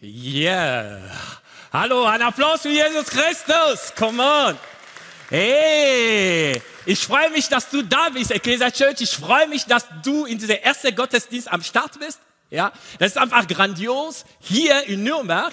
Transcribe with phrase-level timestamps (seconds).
[0.00, 1.00] Yeah.
[1.72, 3.92] Hallo, ein Applaus für Jesus Christus.
[3.96, 4.56] Come on.
[5.28, 9.00] Hey, ich freue mich, dass du da bist, Ecclesia Church.
[9.00, 12.20] Ich freue mich, dass du in dieser ersten Gottesdienst am Start bist.
[12.48, 15.52] Ja, das ist einfach grandios hier in Nürnberg,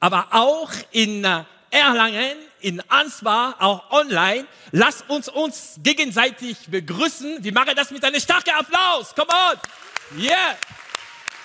[0.00, 4.46] aber auch in äh, Erlangen, in Ansbach, auch online.
[4.72, 7.44] Lass uns uns gegenseitig begrüßen.
[7.44, 9.14] Wir machen das mit einem starken Applaus.
[9.14, 10.18] Come on.
[10.18, 10.56] Yeah.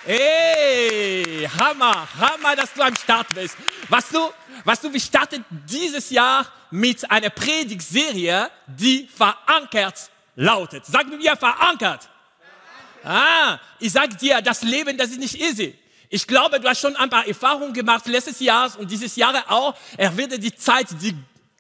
[0.06, 3.58] Hey, Hammer, Hammer, dass du am Start bist.
[3.90, 4.32] Was du,
[4.64, 10.86] was du, wir starten dieses Jahr mit einer Predigtserie, die verankert lautet.
[10.86, 12.08] Sag mir, verankert.
[13.04, 15.78] Ah, ich sag dir, das Leben, das ist nicht easy.
[16.10, 19.76] Ich glaube, du hast schon ein paar Erfahrungen gemacht letztes Jahr und dieses Jahr auch.
[19.98, 21.14] Er wird die Zeit, die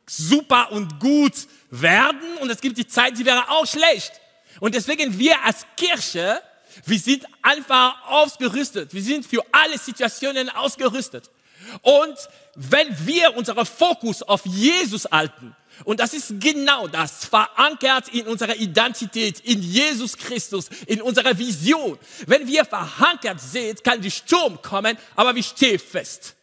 [0.05, 1.33] super und gut
[1.69, 4.13] werden und es gibt die Zeit, die wäre auch schlecht.
[4.59, 6.41] Und deswegen wir als Kirche,
[6.85, 8.93] wir sind einfach ausgerüstet.
[8.93, 11.29] Wir sind für alle Situationen ausgerüstet.
[11.81, 12.15] Und
[12.55, 18.55] wenn wir unseren Fokus auf Jesus halten, und das ist genau das, verankert in unserer
[18.55, 21.97] Identität, in Jesus Christus, in unserer Vision.
[22.25, 26.35] Wenn wir verankert sind, kann die Sturm kommen, aber wir stehen fest.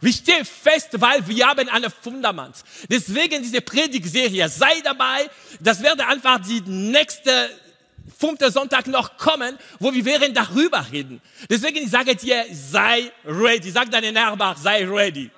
[0.00, 2.56] Wir stehen fest, weil wir haben ein Fundament.
[2.90, 5.30] Deswegen diese Predigtserie, sei dabei.
[5.60, 7.50] Das werde einfach die nächste
[8.18, 11.20] fünfte Sonntag noch kommen, wo wir werden darüber reden.
[11.48, 13.70] Deswegen ich sage dir, sei ready.
[13.70, 15.30] Sag deinen Nachbar, sei ready.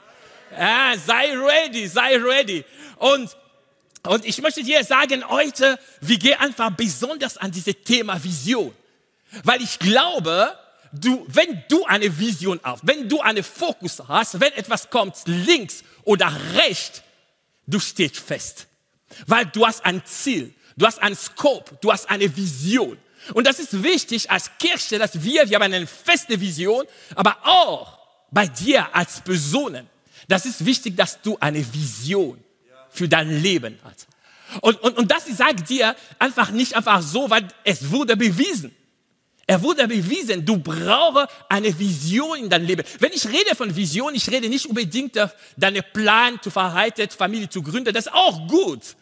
[0.56, 2.64] Ja, sei ready, sei ready.
[2.96, 3.36] Und,
[4.06, 8.74] und ich möchte dir sagen, heute, wir gehen einfach besonders an dieses Thema Vision.
[9.42, 10.56] Weil ich glaube,
[10.92, 15.82] du, wenn du eine Vision hast, wenn du einen Fokus hast, wenn etwas kommt, links
[16.04, 17.02] oder rechts,
[17.66, 18.66] du stehst fest.
[19.26, 20.54] Weil du hast ein Ziel.
[20.76, 22.98] Du hast einen Scope, du hast eine Vision.
[23.34, 27.98] Und das ist wichtig als Kirche, dass wir, wir haben eine feste Vision, aber auch
[28.30, 29.88] bei dir als Personen.
[30.28, 32.42] Das ist wichtig, dass du eine Vision
[32.90, 34.06] für dein Leben hast.
[34.60, 38.74] Und, und, und das, sage dir, einfach nicht einfach so, weil es wurde bewiesen.
[39.46, 42.84] Er wurde bewiesen, du brauchst eine Vision in deinem Leben.
[42.98, 45.16] Wenn ich rede von Vision, ich rede nicht unbedingt
[45.56, 48.96] deinen Plan zu verheiratet, Familie zu gründen, das ist auch gut.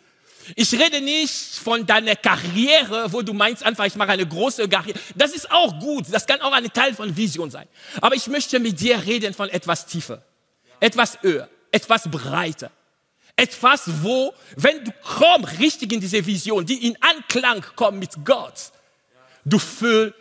[0.57, 4.99] Ich rede nicht von deiner Karriere, wo du meinst einfach, ich mache eine große Karriere.
[5.15, 6.07] Das ist auch gut.
[6.11, 7.67] Das kann auch ein Teil von Vision sein.
[8.01, 10.23] Aber ich möchte mit dir reden von etwas tiefer,
[10.81, 12.71] etwas höher, etwas breiter.
[13.37, 18.71] Etwas, wo, wenn du kommst richtig in diese Vision, die in Anklang kommt mit Gott,
[19.45, 20.15] du fühlst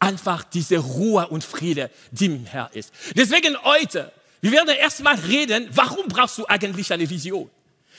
[0.00, 2.92] einfach diese Ruhe und Friede, die im Herr ist.
[3.14, 4.10] Deswegen heute,
[4.40, 7.48] wir werden erstmal reden, warum brauchst du eigentlich eine Vision?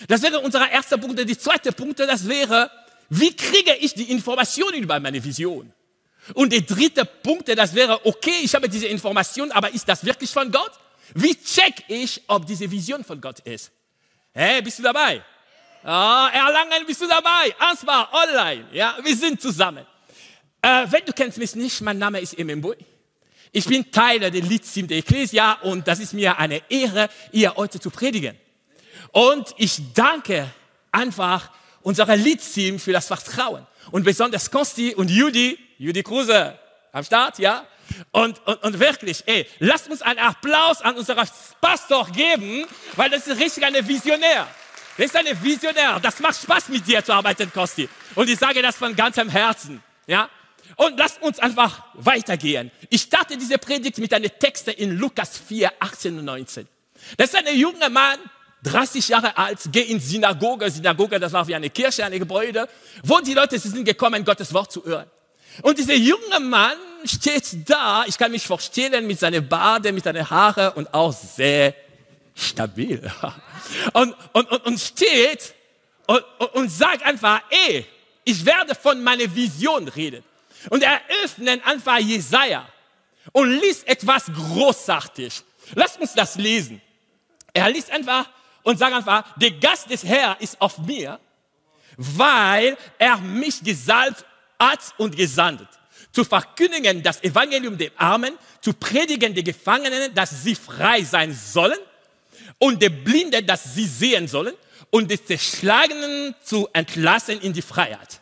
[0.07, 1.19] Das wäre unser erster Punkt.
[1.19, 2.69] Die zweite Punkt, das wäre,
[3.09, 5.71] wie kriege ich die Informationen über meine Vision?
[6.33, 10.29] Und der dritte Punkt, das wäre, okay, ich habe diese Information, aber ist das wirklich
[10.29, 10.71] von Gott?
[11.13, 13.71] Wie check ich, ob diese Vision von Gott ist?
[14.33, 15.23] Hey, bist du dabei?
[15.83, 17.53] Ah, Erlangen, bist du dabei?
[17.57, 18.67] Ansbach, online.
[18.71, 19.85] Ja, wir sind zusammen.
[20.61, 22.75] Äh, wenn du kennst mich nicht, mein Name ist Emembui.
[23.51, 27.79] Ich bin Teil der Leadteam der Ecclesia und das ist mir eine Ehre, ihr heute
[27.79, 28.37] zu predigen.
[29.11, 30.49] Und ich danke
[30.91, 31.49] einfach
[31.81, 33.65] unserer Leadteam für das Vertrauen.
[33.91, 36.57] Und besonders Konsti und Judy, Judy Kruse
[36.91, 37.65] am Start, ja?
[38.11, 41.27] Und, und, und wirklich, ey, lasst uns einen Applaus an unseren
[41.59, 44.47] Pastor geben, weil das ist richtig eine Visionär.
[44.97, 45.99] Das ist eine Visionär.
[45.99, 47.89] Das macht Spaß mit dir zu arbeiten, Kosti.
[48.15, 50.29] Und ich sage das von ganzem Herzen, ja?
[50.75, 52.71] Und lasst uns einfach weitergehen.
[52.89, 56.67] Ich starte diese Predigt mit einem Text in Lukas 4, 18 und 19.
[57.17, 58.19] Das ist ein junger Mann,
[58.63, 60.69] 30 Jahre alt, gehe in Synagoge.
[60.69, 62.67] Synagoge, das war wie eine Kirche, ein Gebäude,
[63.03, 65.07] wo die Leute sind gekommen, Gottes Wort zu hören.
[65.61, 70.29] Und dieser junge Mann steht da, ich kann mich vorstellen, mit seinen Bade, mit seinen
[70.29, 71.73] Haare und auch sehr
[72.35, 73.11] stabil.
[73.93, 75.53] Und, und, und, und steht
[76.07, 76.23] und,
[76.53, 77.85] und sagt einfach, ey,
[78.25, 80.23] ich werde von meiner Vision reden.
[80.69, 82.67] Und er öffnet einfach Jesaja
[83.31, 85.41] und liest etwas großartig.
[85.75, 86.81] Lasst uns das lesen.
[87.53, 88.27] Er liest einfach
[88.63, 91.19] und sag einfach, der Gast des Herrn ist auf mir,
[91.97, 94.25] weil er mich gesalbt
[94.59, 95.67] hat und gesandt.
[96.11, 101.79] Zu verkündigen das Evangelium der Armen, zu predigen den Gefangenen, dass sie frei sein sollen
[102.59, 104.53] und der Blinde, dass sie sehen sollen
[104.89, 108.21] und die Zerschlagenen zu entlassen in die Freiheit.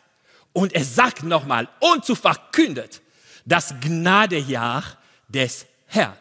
[0.52, 3.02] Und er sagt nochmal, und zu verkündet
[3.44, 4.84] das Gnadejahr
[5.28, 6.16] des Herrn.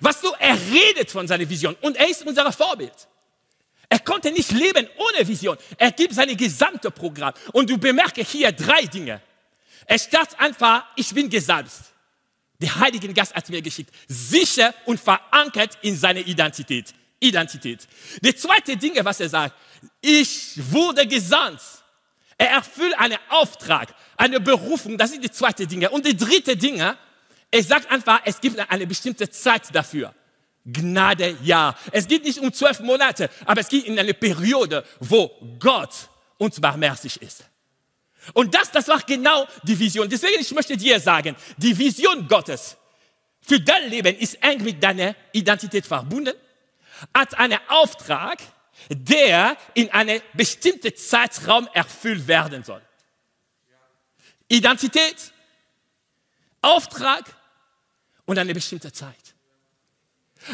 [0.00, 3.08] Was so, er redet von seiner Vision und er ist unser Vorbild.
[3.88, 5.56] Er konnte nicht leben ohne Vision.
[5.78, 7.34] Er gibt sein gesamte Programm.
[7.52, 9.20] Und du bemerkst hier drei Dinge.
[9.86, 11.70] Er sagt einfach, ich bin gesalbt.
[12.60, 13.94] Der Heilige Geist hat mir geschickt.
[14.08, 16.94] Sicher und verankert in seine Identität.
[17.20, 17.86] Identität.
[18.22, 19.54] Der zweite Ding, was er sagt,
[20.00, 21.60] ich wurde gesandt.
[22.36, 24.98] Er erfüllt einen Auftrag, eine Berufung.
[24.98, 25.90] Das sind die zweite Dinge.
[25.90, 26.96] Und die dritte Dinge,
[27.54, 30.12] er sagt einfach, es gibt eine bestimmte Zeit dafür.
[30.66, 31.76] Gnade, ja.
[31.92, 35.30] Es geht nicht um zwölf Monate, aber es geht in eine Periode, wo
[35.60, 35.92] Gott
[36.36, 37.44] uns barmherzig ist.
[38.32, 40.08] Und das, das war genau die Vision.
[40.08, 42.76] Deswegen, ich möchte dir sagen, die Vision Gottes
[43.40, 46.34] für dein Leben ist eng mit deiner Identität verbunden,
[47.14, 48.38] hat einen Auftrag,
[48.88, 52.82] der in einem bestimmten Zeitraum erfüllt werden soll.
[54.48, 55.32] Identität,
[56.60, 57.24] Auftrag
[58.26, 59.34] und eine bestimmte Zeit.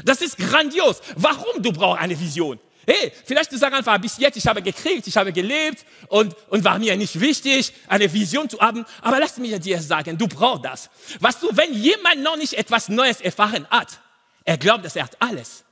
[0.04, 1.00] Das ist grandios.
[1.16, 2.58] Warum du brauchst eine Vision?
[2.86, 6.64] Hey, vielleicht du sagst einfach, bis jetzt, ich habe gekriegt, ich habe gelebt und, und
[6.64, 8.84] war mir nicht wichtig, eine Vision zu haben.
[9.02, 10.90] Aber lass mich dir sagen, du brauchst das.
[11.20, 14.00] Weißt du, wenn jemand noch nicht etwas Neues erfahren hat,
[14.44, 15.64] er glaubt, dass er hat alles.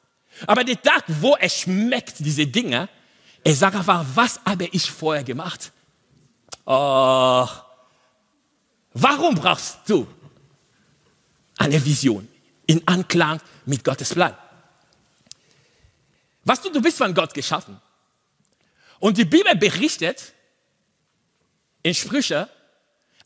[0.46, 2.88] Aber der Tag, wo er schmeckt diese Dinge,
[3.42, 5.72] er sagt einfach, was habe ich vorher gemacht?
[6.66, 7.48] Oh,
[8.92, 10.06] warum brauchst du
[11.58, 12.26] eine Vision
[12.66, 14.36] in Anklang mit Gottes Plan?
[16.44, 17.78] Was du, du bist von Gott geschaffen.
[19.00, 20.32] Und die Bibel berichtet
[21.82, 22.48] in Sprüche,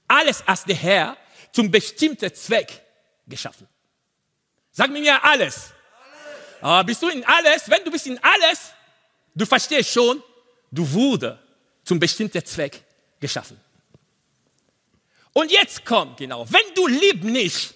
[0.08, 1.16] alles als der Herr
[1.52, 2.82] zum bestimmten Zweck
[3.26, 3.68] geschaffen.
[4.72, 5.72] Sag mir alles.
[6.60, 7.68] Aber bist du in alles?
[7.68, 8.72] Wenn du bist in alles,
[9.34, 10.22] du verstehst schon,
[10.70, 11.38] du wurde
[11.84, 12.82] zum bestimmten Zweck
[13.20, 13.58] geschaffen.
[15.32, 17.74] Und jetzt kommt genau, wenn du lieb nicht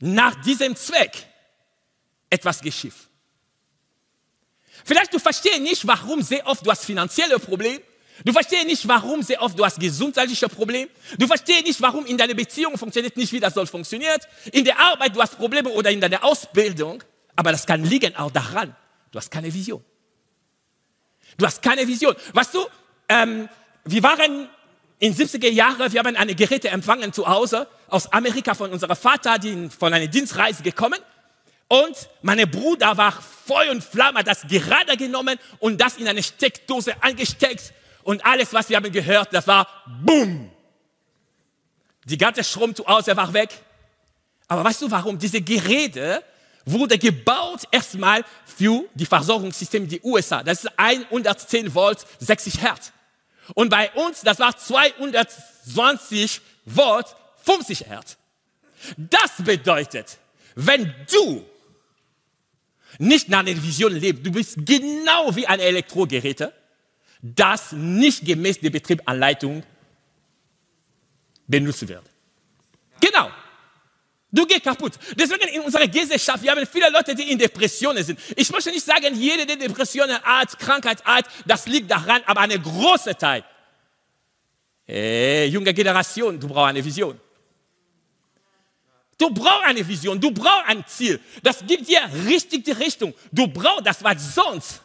[0.00, 1.26] nach diesem Zweck
[2.30, 2.94] etwas geschieht.
[4.84, 7.80] Vielleicht du verstehst nicht, warum sehr oft du hast finanzielle Probleme.
[8.24, 10.88] Du verstehst nicht, warum sehr oft du hast gesundheitliche Probleme.
[11.18, 14.26] Du verstehst nicht, warum in deiner Beziehung funktioniert nicht, wie das soll funktioniert.
[14.52, 17.02] In der Arbeit du hast Probleme oder in deiner Ausbildung.
[17.34, 18.74] Aber das kann liegen auch daran,
[19.10, 19.84] du hast keine Vision.
[21.36, 22.14] Du hast keine Vision.
[22.32, 22.64] Weißt du,
[23.08, 23.48] ähm,
[23.84, 24.48] wir waren
[24.98, 29.38] in 70er Jahren, wir haben eine Geräte empfangen zu Hause aus Amerika von unserem Vater,
[29.38, 30.98] die von einer Dienstreise gekommen.
[31.68, 36.22] Und mein Bruder war Feuer und Flamme, hat das gerade genommen und das in eine
[36.22, 37.72] Steckdose angesteckt.
[38.02, 39.66] Und alles, was wir haben gehört, das war
[40.04, 40.50] BOOM.
[42.04, 43.50] Die ganze Strom zu Hause war weg.
[44.46, 45.18] Aber weißt du warum?
[45.18, 46.22] Diese Geräte
[46.64, 50.44] wurde gebaut erstmal für die Versorgungssysteme der USA.
[50.44, 52.92] Das ist 110 Volt, 60 Hertz.
[53.54, 58.18] Und bei uns, das war 220 Volt, 50 Hertz.
[58.96, 60.18] Das bedeutet,
[60.54, 61.44] wenn du
[62.98, 66.52] nicht nach der Vision lebst, du bist genau wie ein Elektrogerät,
[67.22, 69.62] das nicht gemäß der Betriebsanleitung
[71.46, 72.04] benutzt wird.
[73.00, 73.30] Genau.
[74.30, 74.92] Du gehst kaputt.
[75.18, 78.18] Deswegen in unserer Gesellschaft, wir haben viele Leute, die in Depressionen sind.
[78.34, 82.60] Ich möchte nicht sagen, jede, der Depressionen hat, Krankheit hat, das liegt daran, aber eine
[82.60, 83.44] große Teil.
[84.84, 87.18] Hey, junge Generation, du brauchst eine Vision.
[89.18, 91.20] Du brauchst eine Vision, du brauchst ein Ziel.
[91.42, 93.14] Das gibt dir richtig die Richtung.
[93.32, 94.82] Du brauchst das, was sonst.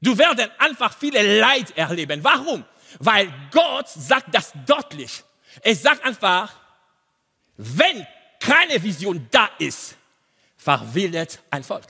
[0.00, 2.22] Du wirst einfach viele Leid erleben.
[2.22, 2.64] Warum?
[3.00, 5.24] Weil Gott sagt das deutlich.
[5.60, 6.54] Er sagt einfach,
[7.56, 8.06] wenn
[8.38, 9.96] keine Vision da ist,
[10.56, 11.86] verwildert ein Volk.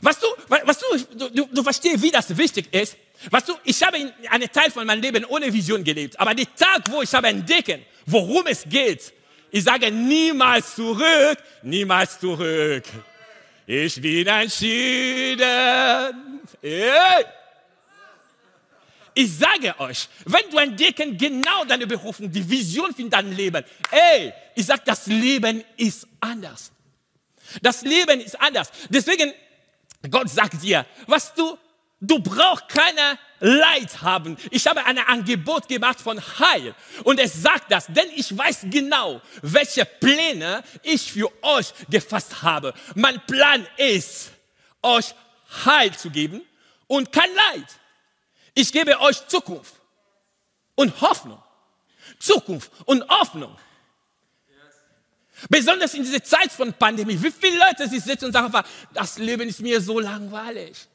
[0.00, 2.96] Was du, was du, du, du verstehst, wie das wichtig ist.
[3.30, 6.18] Was du, ich habe einen Teil von meinem Leben ohne Vision gelebt.
[6.18, 9.12] Aber der Tag, wo ich habe entdecken, worum es geht,
[9.50, 12.84] ich sage niemals zurück, niemals zurück.
[13.66, 15.40] Ich bin entschieden.
[16.60, 17.24] Hey.
[19.14, 24.32] Ich sage euch, wenn du entdecken genau deine Berufung, die Vision für dein Leben, ey,
[24.56, 26.72] ich sage, das Leben ist anders.
[27.62, 28.72] Das Leben ist anders.
[28.88, 29.32] Deswegen,
[30.10, 31.56] Gott sagt dir, was du,
[32.06, 34.36] du brauchst keine Leid haben.
[34.50, 36.74] Ich habe ein Angebot gemacht von Heil.
[37.04, 42.72] Und es sagt das, denn ich weiß genau, welche Pläne ich für euch gefasst habe.
[42.94, 44.30] Mein Plan ist,
[44.82, 45.14] euch
[45.64, 46.42] Heil zu geben
[46.86, 47.66] und kein Leid.
[48.54, 49.74] Ich gebe euch Zukunft
[50.74, 51.42] und Hoffnung.
[52.18, 53.56] Zukunft und Hoffnung.
[55.48, 57.20] Besonders in dieser Zeit von Pandemie.
[57.20, 58.52] Wie viele Leute sie sitzen und sagen
[58.92, 60.86] das Leben ist mir so langweilig.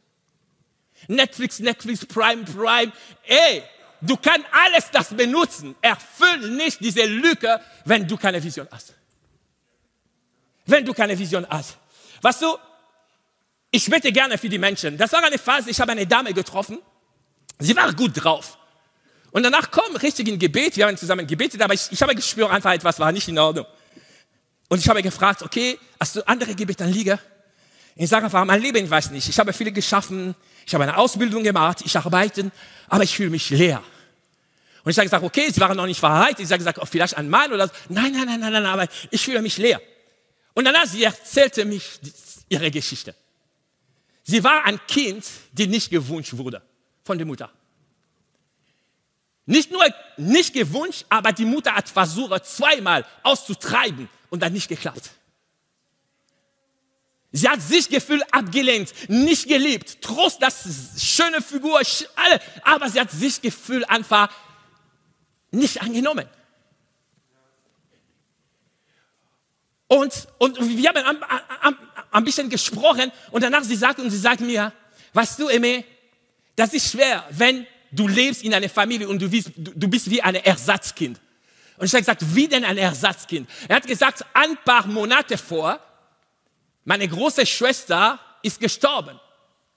[1.07, 2.91] Netflix, Netflix, Prime, Prime.
[3.25, 3.63] Ey,
[4.01, 5.75] du kannst alles das benutzen.
[5.81, 8.93] Erfüll nicht diese Lücke, wenn du keine Vision hast.
[10.65, 11.77] Wenn du keine Vision hast.
[12.21, 12.57] Weißt du,
[13.71, 14.97] ich bete gerne für die Menschen.
[14.97, 16.79] Das war eine Phase, ich habe eine Dame getroffen,
[17.59, 18.57] Sie war gut drauf.
[19.31, 22.71] Und danach kommen richtigen Gebet, wir haben zusammen gebetet, aber ich, ich habe gespürt, einfach
[22.71, 23.65] etwas war nicht in Ordnung.
[24.69, 27.19] Und ich habe gefragt, okay, hast du andere Gebete liegen?
[28.01, 30.33] Ich sage einfach, mein Leben, ich weiß nicht, ich habe viele geschaffen,
[30.65, 32.49] ich habe eine Ausbildung gemacht, ich arbeite,
[32.87, 33.83] aber ich fühle mich leer.
[34.85, 36.39] Und ich habe gesagt, okay, sie waren noch nicht verheiratet.
[36.39, 37.73] Ich habe gesagt, oh, vielleicht ein Mann oder so.
[37.89, 39.81] Nein, nein, nein, nein, nein, aber ich fühle mich leer.
[40.53, 41.99] Und danach, sie erzählte mich
[42.47, 43.13] ihre Geschichte.
[44.23, 46.61] Sie war ein Kind, die nicht gewünscht wurde
[47.03, 47.51] von der Mutter.
[49.45, 49.83] Nicht nur
[50.15, 55.11] nicht gewünscht, aber die Mutter hat versucht, zweimal auszutreiben und dann nicht geklappt.
[57.31, 60.63] Sie hat sich gefühlt abgelehnt, nicht geliebt, trotz das
[60.97, 61.79] schöne Figur,
[62.15, 64.29] alle, aber sie hat sich gefühlt einfach
[65.51, 66.27] nicht angenommen.
[69.87, 71.23] Und, und wir haben
[72.11, 74.71] ein, bisschen gesprochen und danach sie sagt und sie sagt mir,
[75.13, 75.83] weißt du, Emme,
[76.55, 80.21] das ist schwer, wenn du lebst in einer Familie und du bist, du bist wie
[80.21, 81.19] ein Ersatzkind.
[81.77, 83.49] Und ich habe gesagt, wie denn ein Ersatzkind?
[83.67, 85.79] Er hat gesagt, ein paar Monate vor,
[86.85, 89.19] meine große Schwester ist gestorben.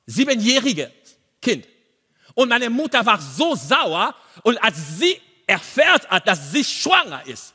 [0.06, 0.92] Siebenjährige
[1.40, 1.66] Kind.
[2.34, 7.54] Und meine Mutter war so sauer und als sie erfährt hat, dass sie schwanger ist,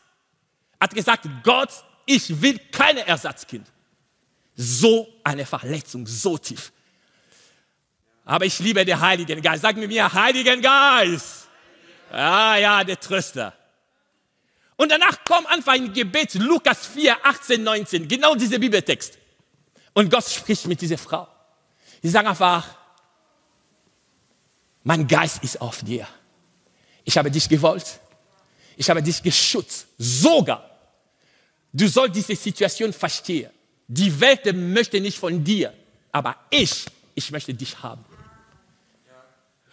[0.80, 1.70] hat gesagt, Gott,
[2.06, 3.68] ich will keine Ersatzkind.
[4.56, 6.72] So eine Verletzung, so tief.
[8.26, 9.62] Aber ich liebe den Heiligen Geist.
[9.62, 11.48] Sag mir mir, Heiligen Geist.
[12.12, 13.54] Ja, ja, der Tröster.
[14.76, 19.18] Und danach kommt einfach ein Gebet, Lukas 4, 18, 19, genau dieser Bibeltext.
[19.98, 21.28] Und Gott spricht mit dieser Frau.
[22.04, 22.68] Sie sagen einfach,
[24.84, 26.08] mein Geist ist auf dir.
[27.04, 28.00] Ich habe dich gewollt.
[28.76, 29.88] Ich habe dich geschützt.
[29.98, 30.70] Sogar.
[31.74, 33.50] Du sollst diese Situation verstehen.
[33.88, 35.74] Die Welt möchte nicht von dir,
[36.12, 36.86] aber ich,
[37.16, 38.06] ich möchte dich haben.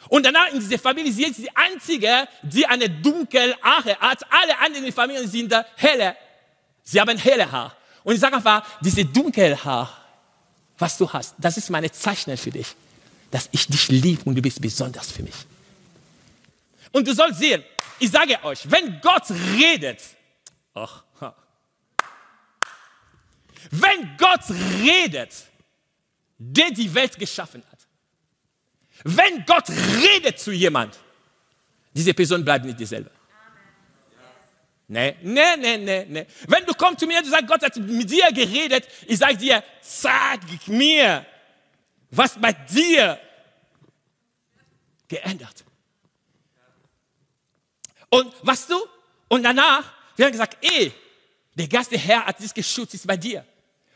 [0.09, 4.25] Und danach in dieser Familie, sie ist die einzige, die eine dunkle Haare hat.
[4.33, 6.17] Alle anderen Familien sind helle.
[6.83, 7.77] Sie haben helle Haar.
[8.05, 10.04] Und ich sage einfach, diese dunkle Haar,
[10.79, 12.75] was du hast, das ist meine Zeichnung für dich,
[13.31, 15.35] dass ich dich liebe und du bist besonders für mich.
[16.93, 17.63] Und du sollst sehen,
[17.99, 20.01] ich sage euch, wenn Gott redet,
[20.75, 21.03] ach,
[23.71, 24.43] wenn Gott
[24.83, 25.33] redet,
[26.39, 27.79] der die Welt geschaffen hat,
[29.05, 30.99] wenn Gott redet zu jemand,
[31.93, 33.11] diese Person bleibt nicht dieselbe.
[34.87, 36.27] Nee, nee, nee, nee, nee.
[36.47, 39.37] Wenn du kommst zu mir und du sagst, Gott hat mit dir geredet, ich sage
[39.37, 41.25] dir, sag mir,
[42.11, 43.19] was bei dir
[45.09, 45.65] geändert.
[48.11, 48.77] Und was du?
[49.29, 49.85] Und danach,
[50.17, 50.93] wir haben gesagt, ey,
[51.55, 53.45] der Geist der Herr hat dich geschützt, ist bei dir.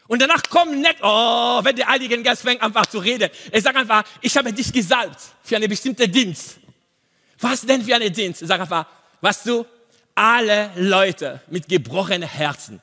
[0.07, 3.31] Und danach kommt nicht, oh, wenn der Heilige Geist fängt einfach zu reden.
[3.53, 6.57] Er sagt einfach, ich habe dich gesalbt für einen bestimmten Dienst.
[7.39, 8.41] Was denn für einen Dienst?
[8.41, 8.87] Er sagt einfach,
[9.21, 9.67] was du,
[10.19, 12.83] alle Leute mit gebrochenen Herzen,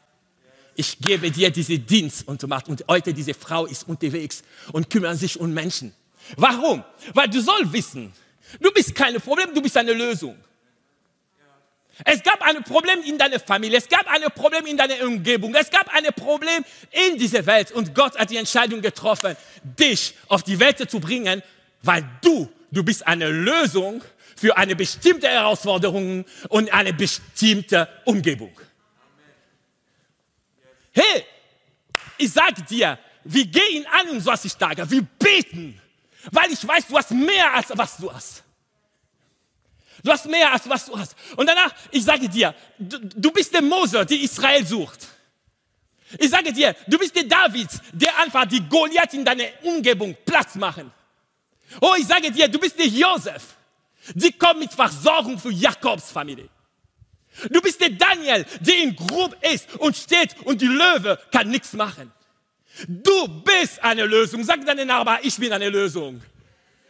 [0.75, 2.69] ich gebe dir diesen Dienst und du machst.
[2.69, 5.93] Und heute diese Frau ist unterwegs und kümmert sich um Menschen.
[6.37, 6.83] Warum?
[7.13, 8.13] Weil du sollst wissen,
[8.59, 10.37] du bist kein Problem, du bist eine Lösung.
[12.03, 15.69] Es gab ein Problem in deiner Familie, es gab ein Problem in deiner Umgebung, es
[15.69, 20.59] gab ein Problem in dieser Welt und Gott hat die Entscheidung getroffen, dich auf die
[20.59, 21.41] Welt zu bringen,
[21.81, 24.01] weil du, du bist eine Lösung
[24.35, 28.51] für eine bestimmte Herausforderung und eine bestimmte Umgebung.
[30.91, 31.25] Hey,
[32.17, 35.79] ich sage dir, wir gehen an uns, was ich sage, wir beten,
[36.31, 38.43] weil ich weiß, du hast mehr als was du hast.
[40.03, 41.15] Du hast mehr als was du hast.
[41.35, 45.07] Und danach, ich sage dir, du, du bist der Mose, der Israel sucht.
[46.19, 50.55] Ich sage dir, du bist der David, der einfach die Goliath in deiner Umgebung Platz
[50.55, 50.91] machen.
[51.81, 53.54] Oh, ich sage dir, du bist der Josef,
[54.13, 56.49] die kommt mit Versorgung für Jakobs Familie.
[57.49, 61.73] Du bist der Daniel, der in Grub ist und steht und die Löwe kann nichts
[61.73, 62.11] machen.
[62.87, 64.43] Du bist eine Lösung.
[64.43, 66.21] Sag deinen Nachbarn, ich bin eine Lösung.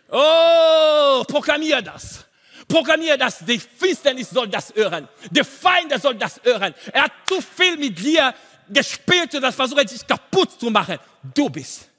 [0.09, 2.25] Oh, proklamier das.
[2.67, 5.07] Programmiere das, die Finsternis soll das hören.
[5.29, 6.73] Der Feind soll das hören.
[6.91, 8.33] Er hat zu viel mit dir
[8.69, 10.97] gespielt und das versucht, sich kaputt zu machen.
[11.33, 11.89] Du bist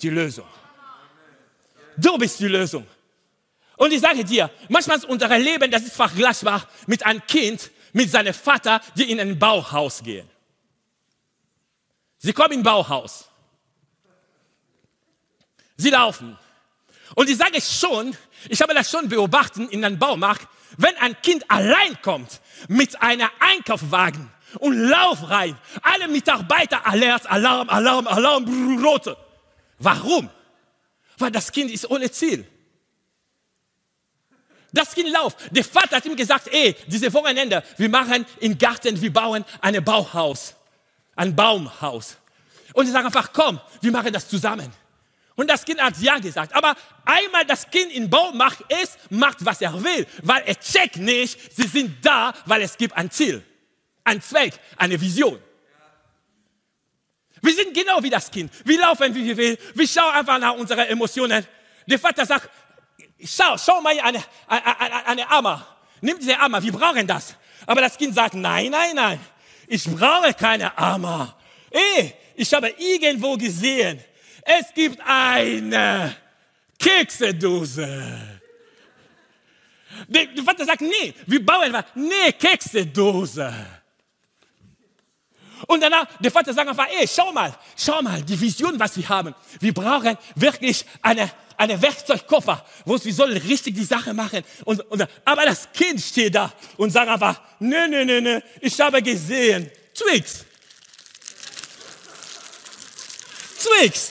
[0.00, 0.46] die Lösung.
[1.96, 2.86] Du bist die Lösung.
[3.82, 8.08] Und ich sage dir, manchmal ist unser Leben, das ist vergleichbar mit einem Kind, mit
[8.12, 10.30] seinem Vater, die in ein Bauhaus gehen.
[12.18, 13.28] Sie kommen in ein Bauhaus.
[15.76, 16.38] Sie laufen.
[17.16, 18.16] Und ich sage schon,
[18.48, 20.46] ich habe das schon beobachtet in einem Baumarkt,
[20.76, 27.68] wenn ein Kind allein kommt mit einem Einkaufswagen und lauf rein, alle Mitarbeiter alert, Alarm,
[27.68, 29.16] Alarm, Alarm, rote.
[29.80, 30.30] Warum?
[31.18, 32.46] Weil das Kind ist ohne Ziel.
[34.72, 35.36] Das Kind lauft.
[35.50, 39.84] Der Vater hat ihm gesagt, ey, diese Wochenende, wir machen im Garten, wir bauen ein
[39.84, 40.54] Bauhaus.
[41.14, 42.16] Ein Baumhaus.
[42.72, 44.72] Und sie sagen einfach, komm, wir machen das zusammen.
[45.34, 46.54] Und das Kind hat ja gesagt.
[46.54, 46.74] Aber
[47.04, 50.06] einmal das Kind im Baum macht es, macht was er will.
[50.22, 53.42] Weil er checkt nicht, sie sind da, weil es gibt ein Ziel,
[54.04, 55.38] ein Zweck, eine Vision.
[57.42, 58.52] Wir sind genau wie das Kind.
[58.64, 59.58] Wir laufen, wie wir will.
[59.74, 61.44] Wir schauen einfach nach unseren Emotionen.
[61.86, 62.48] Der Vater sagt,
[63.24, 65.66] schau, schau mal eine, eine, eine Amma.
[66.00, 67.34] Nimm diese Amma, wir brauchen das.
[67.66, 69.20] Aber das Kind sagt, nein, nein, nein,
[69.66, 71.36] ich brauche keine Amma.
[71.70, 74.02] Ey, ich habe irgendwo gesehen,
[74.42, 76.16] es gibt eine
[76.78, 78.40] Keksedose.
[80.08, 81.84] Der Vater sagt, nee, wir bauen was.
[81.94, 83.81] Nee, Keksedose.
[85.66, 89.08] Und danach, der Vater sagt einfach, ey, schau mal, schau mal, die Vision, was wir
[89.08, 89.34] haben.
[89.60, 94.42] Wir brauchen wirklich eine, eine Werkzeugkoffer, wo wir sollen richtig die Sache machen.
[94.64, 98.80] Und, und, aber das Kind steht da und sagt einfach, nö, nö, nö, nö, ich
[98.80, 100.44] habe gesehen, Twix.
[103.58, 104.10] Twix.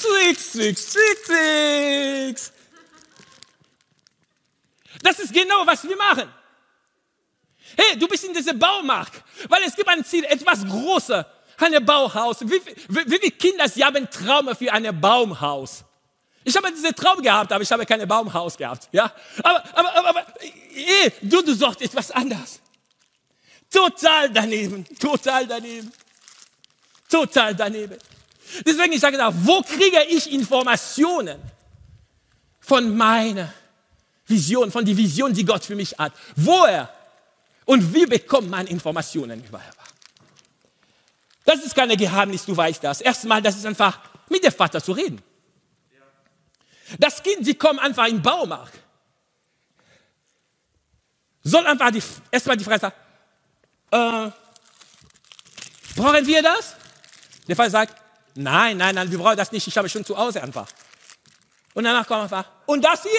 [0.00, 2.52] Twix, Twix, Twix, Twix.
[5.02, 6.39] Das ist genau, was wir machen.
[7.80, 11.24] Hey, du bist in diesem Baumarkt, weil es gibt ein Ziel, etwas Großes,
[11.56, 12.42] ein Bauhaus.
[12.42, 15.82] Wie, wie, wie viele Kinder sie haben Traume für ein Baumhaus?
[16.44, 18.88] Ich habe diesen Traum gehabt, aber ich habe kein Baumhaus gehabt.
[18.92, 19.10] Ja?
[19.42, 20.26] Aber, aber, aber, aber
[20.72, 22.60] hey, du, du suchst etwas anderes.
[23.70, 25.90] Total daneben, total daneben,
[27.08, 27.96] total daneben.
[28.66, 31.40] Deswegen ich sage da, wo kriege ich Informationen
[32.60, 33.54] von meiner
[34.26, 36.12] Vision, von der Vision, die Gott für mich hat?
[36.36, 36.92] Woher
[37.70, 39.84] und wie bekommt man Informationen über Eva?
[41.44, 43.00] Das ist kein Geheimnis, du weißt das.
[43.00, 45.22] Erstmal, das ist einfach mit dem Vater zu reden.
[46.98, 48.76] Das Kind, sie kommen einfach in den Baumarkt.
[51.44, 52.96] Soll einfach die, erstmal die Frage sagen,
[53.92, 54.32] äh,
[55.94, 56.74] brauchen wir das?
[57.46, 58.02] Der Vater sagt,
[58.34, 60.66] nein, nein, nein, wir brauchen das nicht, ich habe schon zu Hause einfach.
[61.74, 63.12] Und danach kommt einfach, und das hier?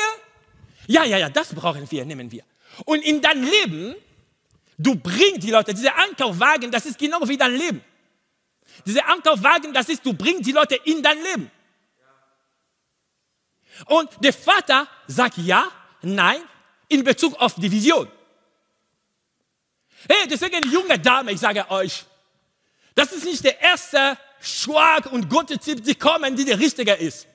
[0.87, 2.43] Ja, ja, ja, das brauchen wir, nehmen wir.
[2.83, 3.95] Und in deinem Leben
[4.81, 7.83] Du bringst die Leute, dieser Ankaufwagen, das ist genau wie dein Leben.
[8.85, 11.51] Dieser Ankaufwagen, das ist, du bringst die Leute in dein Leben.
[13.85, 15.65] Und der Vater sagt ja,
[16.01, 16.41] nein,
[16.87, 18.07] in Bezug auf die Vision.
[20.09, 22.03] Hey, deswegen, junge Dame, ich sage euch,
[22.95, 27.27] das ist nicht der erste Schwag und gute Tipp, die kommen, die der richtige ist.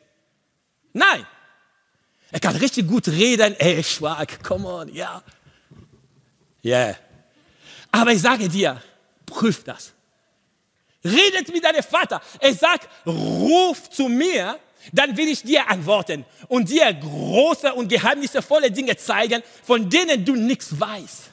[0.93, 1.25] Nein.
[2.33, 3.55] Er kann richtig gut reden.
[3.59, 5.23] Ey, Schwag, come on, ja.
[6.65, 6.97] Yeah.
[7.97, 8.81] Aber ich sage dir,
[9.25, 9.95] prüf das.
[11.03, 12.21] Redet mit deinem Vater.
[12.39, 14.59] Er sagt, ruf zu mir,
[14.93, 20.37] dann will ich dir antworten und dir große und geheimnisvolle Dinge zeigen, von denen du
[20.37, 21.31] nichts weißt.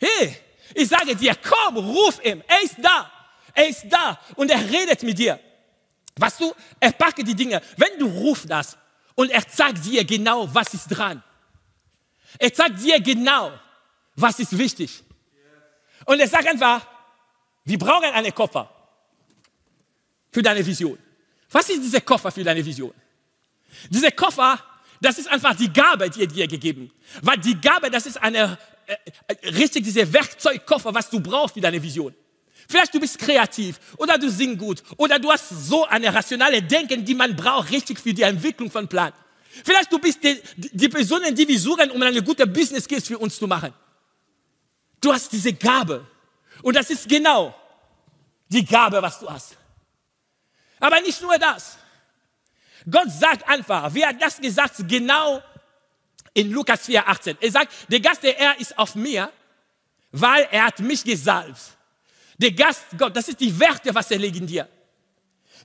[0.00, 0.36] Hey,
[0.74, 2.42] ich sage dir, komm, ruf ihm.
[2.48, 3.10] Er ist da.
[3.54, 5.38] Er ist da und er redet mit dir.
[6.16, 7.62] Weißt du, er packt die Dinge.
[7.76, 8.76] Wenn du rufst das
[9.14, 11.22] und er zeigt dir genau, was ist dran.
[12.38, 13.52] Er zeigt dir genau,
[14.20, 15.02] was ist wichtig.
[16.04, 16.86] Und er sagt einfach,
[17.64, 18.68] wir brauchen einen Koffer
[20.32, 20.98] für deine Vision.
[21.50, 22.92] Was ist dieser Koffer für deine Vision?
[23.88, 24.62] Dieser Koffer,
[25.00, 26.90] das ist einfach die Gabe, die er dir gegeben.
[27.22, 31.82] Weil die Gabe, das ist eine, äh, richtig dieser Werkzeugkoffer, was du brauchst für deine
[31.82, 32.14] Vision.
[32.68, 37.04] Vielleicht du bist kreativ oder du singst gut oder du hast so eine rationale Denken,
[37.04, 39.12] die man braucht, richtig für die Entwicklung von Plan.
[39.64, 43.18] Vielleicht du bist die, die Personen, die wir suchen, um eine gute Business Case für
[43.18, 43.72] uns zu machen.
[45.00, 46.06] Du hast diese Gabe.
[46.62, 47.54] Und das ist genau
[48.48, 49.56] die Gabe, was du hast.
[50.80, 51.78] Aber nicht nur das.
[52.90, 55.42] Gott sagt einfach, wie hat das gesagt, genau
[56.34, 57.36] in Lukas 4, 18.
[57.40, 59.30] Er sagt, der Gast der Herr ist auf mir,
[60.12, 61.60] weil er hat mich gesalbt.
[62.38, 64.68] Der Gast Gott, das ist die Werte, was er legt in dir.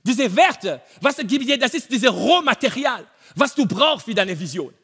[0.02, 4.38] Diese Werte, was er gibt dir, das ist dieses Rohmaterial, was du brauchst für deine
[4.38, 4.74] Vision.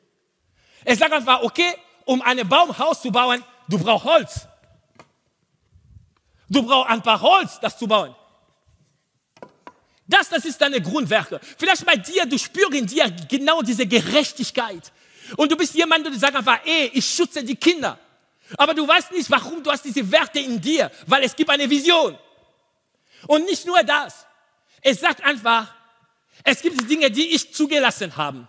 [0.85, 1.75] Er sagt einfach, okay,
[2.07, 4.49] um ein Baumhaus zu bauen, Du brauchst Holz.
[6.49, 8.15] Du brauchst ein paar Holz, das zu bauen.
[10.09, 11.41] Das, das ist deine Grundwerke.
[11.57, 14.91] Vielleicht bei dir, du spürst in dir genau diese Gerechtigkeit.
[15.37, 17.97] Und du bist jemand, der sagt einfach, ey, ich schütze die Kinder.
[18.57, 21.71] Aber du weißt nicht, warum du hast diese Werte in dir, weil es gibt eine
[21.71, 22.19] Vision.
[23.29, 24.27] Und nicht nur das.
[24.83, 25.73] Es sagt einfach,
[26.43, 28.49] es gibt Dinge, die ich zugelassen habe.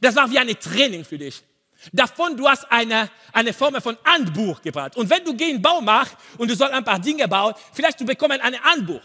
[0.00, 1.42] Das war wie ein Training für dich.
[1.90, 4.96] Davon, du hast eine, eine Form von Handbuch gebracht.
[4.96, 8.00] Und wenn du gehst in den Baumarkt und du sollst ein paar Dinge bauen, vielleicht
[8.00, 9.02] du bekommst ein Handbuch.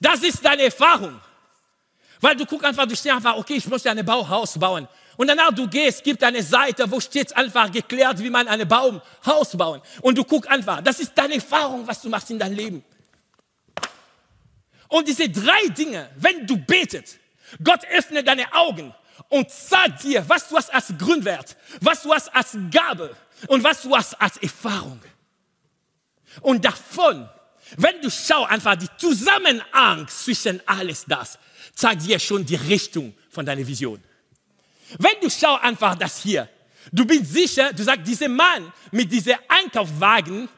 [0.00, 1.20] Das ist deine Erfahrung.
[2.20, 4.88] Weil du guckst einfach, du stehst einfach, okay, ich möchte ein Bauhaus bauen.
[5.16, 9.56] Und danach du gehst, gibt eine Seite, wo steht einfach geklärt, wie man ein Baumhaus
[9.56, 9.82] bauen.
[10.00, 12.84] Und du guckst einfach, das ist deine Erfahrung, was du machst in deinem Leben.
[14.88, 17.18] Und diese drei Dinge, wenn du betest,
[17.62, 18.94] Gott öffnet deine Augen
[19.28, 23.14] und sagt dir, was du hast als Grundwert, was du hast als Gabe
[23.48, 25.00] und was du hast als Erfahrung.
[26.40, 27.28] Und davon,
[27.76, 31.38] wenn du schaust, einfach die Zusammenhang zwischen alles das,
[31.74, 34.02] zeigt dir schon die Richtung von deiner Vision.
[34.98, 36.48] Wenn du schaust einfach das hier,
[36.90, 40.48] du bist sicher, du sagst, dieser Mann mit diesem Einkaufswagen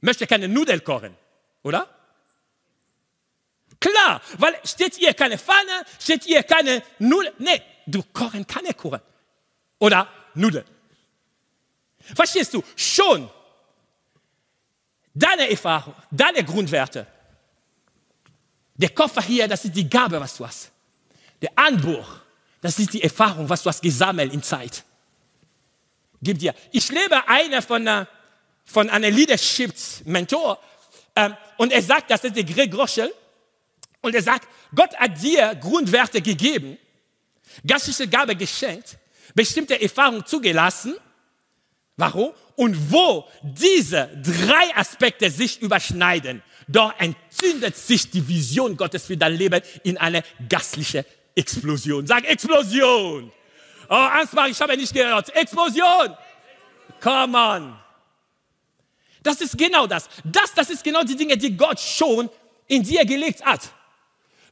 [0.00, 1.16] möchte keine Nudeln kochen,
[1.62, 1.88] oder?
[3.80, 7.34] Klar, weil steht hier keine Pfanne, steht hier keine Nudeln.
[7.38, 9.00] Nee, du kochen keine Kuchen.
[9.78, 10.64] Oder Nudeln.
[12.14, 12.62] Verstehst du?
[12.74, 13.30] Schon
[15.14, 17.06] deine Erfahrung, deine Grundwerte.
[18.74, 20.70] Der Koffer hier, das ist die Gabe, was du hast.
[21.42, 22.20] Der Anbuch,
[22.60, 24.84] das ist die Erfahrung, was du hast gesammelt in Zeit.
[26.22, 26.54] Gib dir.
[26.72, 28.08] Ich lebe einer von, einer,
[28.64, 30.58] von einem Leadership-Mentor
[31.14, 33.12] ähm, und er sagt, das ist der Greg Groschel.
[34.00, 36.78] Und er sagt, Gott hat dir Grundwerte gegeben,
[37.66, 38.98] geistliche Gabe geschenkt,
[39.34, 40.96] bestimmte Erfahrungen zugelassen.
[41.96, 42.32] Warum?
[42.54, 49.34] Und wo diese drei Aspekte sich überschneiden, dort entzündet sich die Vision Gottes für dein
[49.34, 52.06] Leben in eine gastliche Explosion.
[52.06, 53.32] Sag Explosion.
[53.88, 55.34] Oh, Ansbach, ich habe nicht gehört.
[55.34, 56.16] Explosion.
[57.00, 57.78] Come on.
[59.22, 60.08] Das ist genau das.
[60.24, 62.28] Das, das ist genau die Dinge, die Gott schon
[62.66, 63.72] in dir gelegt hat.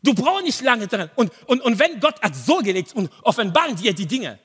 [0.06, 1.10] Du brauchst nicht lange dran.
[1.16, 4.38] Und, und, und wenn Gott hat so gelegt und offenbaren dir die Dinge,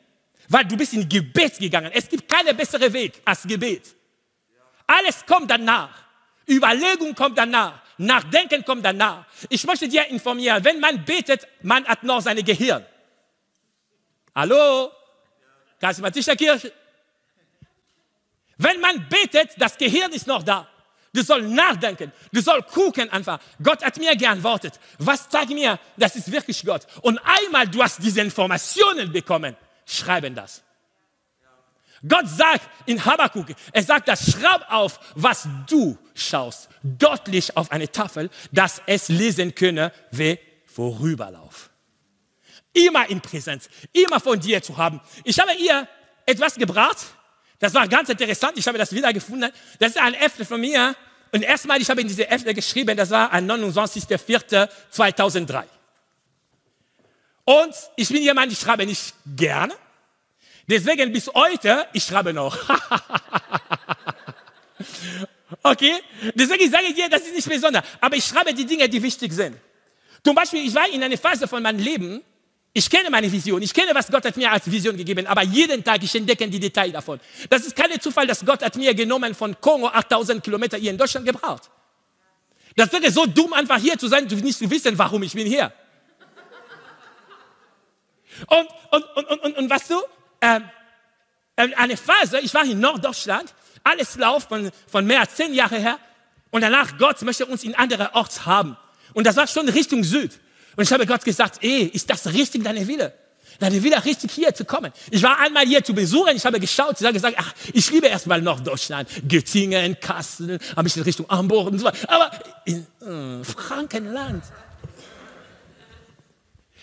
[0.49, 1.91] weil du bist in Gebet gegangen.
[1.93, 3.95] Es gibt keinen besseren Weg als Gebet.
[4.87, 5.91] Alles kommt danach.
[6.49, 7.79] Überlegung kommt danach.
[7.99, 9.25] Nachdenken kommt danach.
[9.49, 12.83] Ich möchte dir informieren, wenn man betet, man hat noch sein Gehirn.
[14.33, 14.91] Hallo?
[15.79, 16.73] Charismatische Kirche.
[18.57, 20.67] Wenn man betet, das Gehirn ist noch da.
[21.13, 22.11] Du sollst nachdenken.
[22.31, 23.39] Du sollst gucken einfach.
[23.61, 24.79] Gott hat mir geantwortet.
[24.97, 26.87] Was zeigt mir, das ist wirklich Gott?
[27.01, 30.63] Und einmal du hast diese Informationen bekommen, schreiben das.
[32.07, 37.91] Gott sagt in Habakkuk, er sagt das, schreib auf, was du schaust, deutlich auf eine
[37.91, 41.69] Tafel, dass es lesen könne, wie Vorüberlauf.
[42.73, 44.99] Immer in Präsenz, immer von dir zu haben.
[45.23, 45.87] Ich habe ihr
[46.25, 46.97] etwas gebracht,
[47.61, 49.51] das war ganz interessant, ich habe das wiedergefunden.
[49.79, 50.95] Das ist ein Äffle von mir.
[51.31, 55.63] Und erstmal, ich habe in diese Äffle geschrieben, das war am 29.04.2003.
[57.45, 59.73] Und ich bin jemand, ich schreibe nicht gerne.
[60.67, 62.57] Deswegen bis heute, ich schreibe noch.
[65.63, 65.93] okay?
[66.33, 67.83] Deswegen sage ich dir, das ist nicht besonders.
[67.99, 69.55] Aber ich schreibe die Dinge, die wichtig sind.
[70.23, 72.23] Zum Beispiel, ich war in einer Phase von meinem Leben,
[72.73, 75.83] ich kenne meine Vision, ich kenne, was Gott hat mir als Vision gegeben, aber jeden
[75.83, 77.19] Tag, ich entdecke die Details davon.
[77.49, 80.97] Das ist kein Zufall, dass Gott hat mir genommen von Kongo 8000 Kilometer hier in
[80.97, 81.69] Deutschland gebraucht.
[82.75, 85.73] Das wäre so dumm, einfach hier zu sein, nicht zu wissen, warum ich bin hier.
[88.47, 90.01] Und, und, und, und, und, und was du,
[90.41, 90.63] ähm,
[91.57, 93.53] ähm, eine Phase, ich war in Norddeutschland,
[93.83, 95.99] alles läuft von, von mehr als zehn Jahren her,
[96.51, 98.77] und danach Gott möchte uns in andere Orts haben.
[99.13, 100.39] Und das war schon Richtung Süd.
[100.75, 103.13] Und ich habe Gott gesagt, ey, ist das richtig deine Wille?
[103.59, 104.91] Deine Wille richtig hier zu kommen.
[105.11, 108.07] Ich war einmal hier zu besuchen, ich habe geschaut, ich habe gesagt, ach, ich liebe
[108.07, 112.09] erstmal Norddeutschland, Göttingen, Kassel, habe ich in Richtung Hamburg und so weiter.
[112.09, 112.31] Aber
[112.65, 114.43] in äh, Frankenland.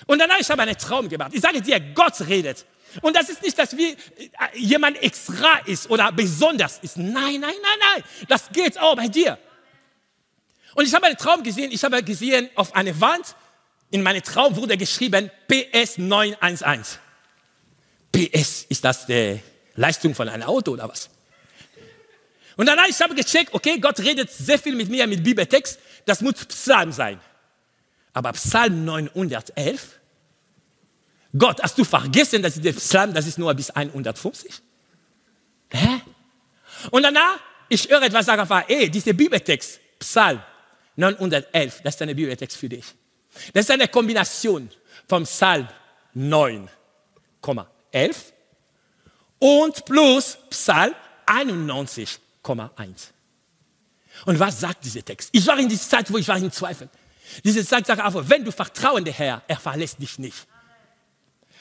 [0.07, 1.33] Und danach, ich habe einen Traum gemacht.
[1.35, 2.64] Ich sage dir, Gott redet.
[3.03, 3.96] Und das ist nicht, dass wie äh,
[4.55, 6.96] jemand extra ist oder besonders ist.
[6.96, 8.05] Nein, nein, nein, nein.
[8.29, 9.38] Das geht auch bei dir.
[10.74, 11.70] Und ich habe einen Traum gesehen.
[11.72, 13.35] Ich habe gesehen auf einer Wand,
[13.90, 16.98] in meinem Traum wurde geschrieben PS 911.
[18.12, 19.40] PS, ist das die
[19.74, 21.09] Leistung von einem Auto oder was?
[22.57, 26.20] Und dann habe ich gecheckt, okay, Gott redet sehr viel mit mir mit Bibeltext, das
[26.20, 27.20] muss Psalm sein.
[28.12, 29.98] Aber Psalm 911,
[31.37, 34.53] Gott, hast du vergessen, dass der Psalm, das ist nur bis 150?
[35.70, 36.01] Hä?
[36.90, 40.42] Und danach, ich höre etwas sagen, ey, dieser Bibeltext, Psalm
[40.96, 42.85] 911, das ist ein Bibeltext für dich.
[43.53, 44.70] Das ist eine Kombination
[45.07, 45.68] vom Psalm
[46.14, 48.16] 9,11
[49.38, 50.94] und plus Psalm
[51.27, 52.18] 91,1.
[54.27, 55.31] Und was sagt dieser Text?
[55.33, 56.88] Ich war in dieser Zeit, wo ich war in Zweifel.
[57.44, 60.46] Diese Zeit sagt einfach, wenn du vertrauen der Herr, er verlässt dich nicht.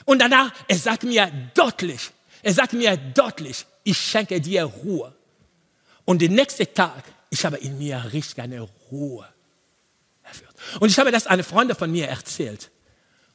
[0.05, 2.09] Und danach, er sagt mir deutlich,
[2.41, 5.13] er sagt mir deutlich, ich schenke dir Ruhe.
[6.05, 8.61] Und den nächsten Tag, ich habe in mir richtig eine
[8.91, 9.27] Ruhe
[10.27, 10.49] erfüllt.
[10.79, 12.69] Und ich habe das einer Freundin von mir erzählt.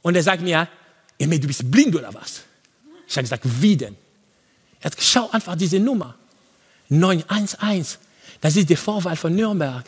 [0.03, 0.69] Und er sagt mir,
[1.19, 2.43] Emil, du bist blind oder was?
[3.07, 3.97] Ich habe gesagt, wie denn?
[4.81, 6.17] Er hat schau einfach diese Nummer.
[6.89, 7.99] 911.
[8.41, 9.85] Das ist die Vorwahl von Nürnberg.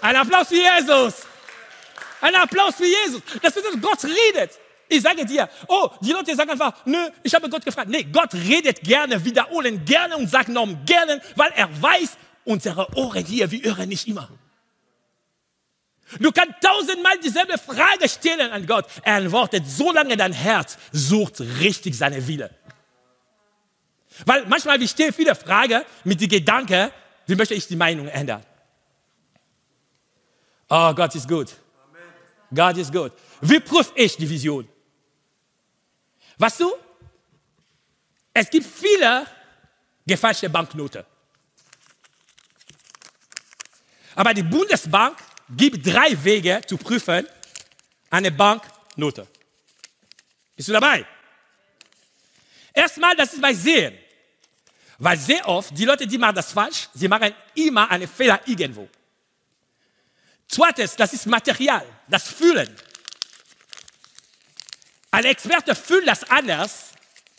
[0.00, 1.14] Ein Applaus für Jesus.
[2.20, 3.20] Ein Applaus für Jesus.
[3.42, 4.52] Das ist, Gott redet.
[4.92, 7.88] Ich sage dir, oh, die Leute sagen einfach, nö, ich habe Gott gefragt.
[7.88, 13.24] Nee, Gott redet gerne, wiederholen gerne und sagt noch gerne, weil er weiß, unsere Ohren
[13.24, 14.28] hier, wir hören nicht immer.
[16.18, 18.86] Du kannst tausendmal dieselbe Frage stellen an Gott.
[19.04, 22.50] Er antwortet, solange dein Herz sucht richtig seine Wille.
[24.26, 26.90] Weil manchmal, wir stellen viele Fragen mit dem Gedanken,
[27.26, 28.42] wie möchte ich die Meinung ändern?
[30.68, 31.50] Oh, Gott ist gut.
[32.52, 33.12] Gott ist gut.
[33.40, 34.68] Wie prüfe ich die Vision?
[36.40, 36.72] Weißt du,
[38.32, 39.26] es gibt viele
[40.06, 41.04] gefälschte Banknoten.
[44.14, 45.18] Aber die Bundesbank
[45.50, 47.26] gibt drei Wege zu prüfen
[48.08, 49.26] eine Banknote.
[50.56, 51.04] Bist du dabei?
[52.72, 53.98] Erstmal, das ist bei Sehen.
[54.96, 58.88] Weil sehr oft, die Leute, die machen das falsch, sie machen immer einen Fehler irgendwo.
[60.48, 62.74] Zweites, das ist Material, das Fühlen.
[65.10, 66.92] Ein Experte fühlt das anders,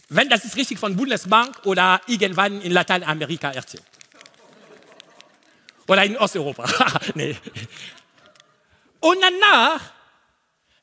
[0.09, 3.83] wenn das ist richtig von Bundesbank oder irgendwann in Lateinamerika erzählt.
[5.87, 6.65] Oder in Osteuropa.
[7.15, 7.35] nee.
[8.99, 9.81] Und danach,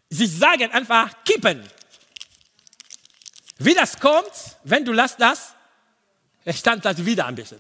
[0.09, 1.63] sie sagen einfach kippen.
[3.59, 4.33] Wie das kommt,
[4.65, 5.55] wenn du lässt das,
[6.55, 7.59] stand das wieder ein bisschen.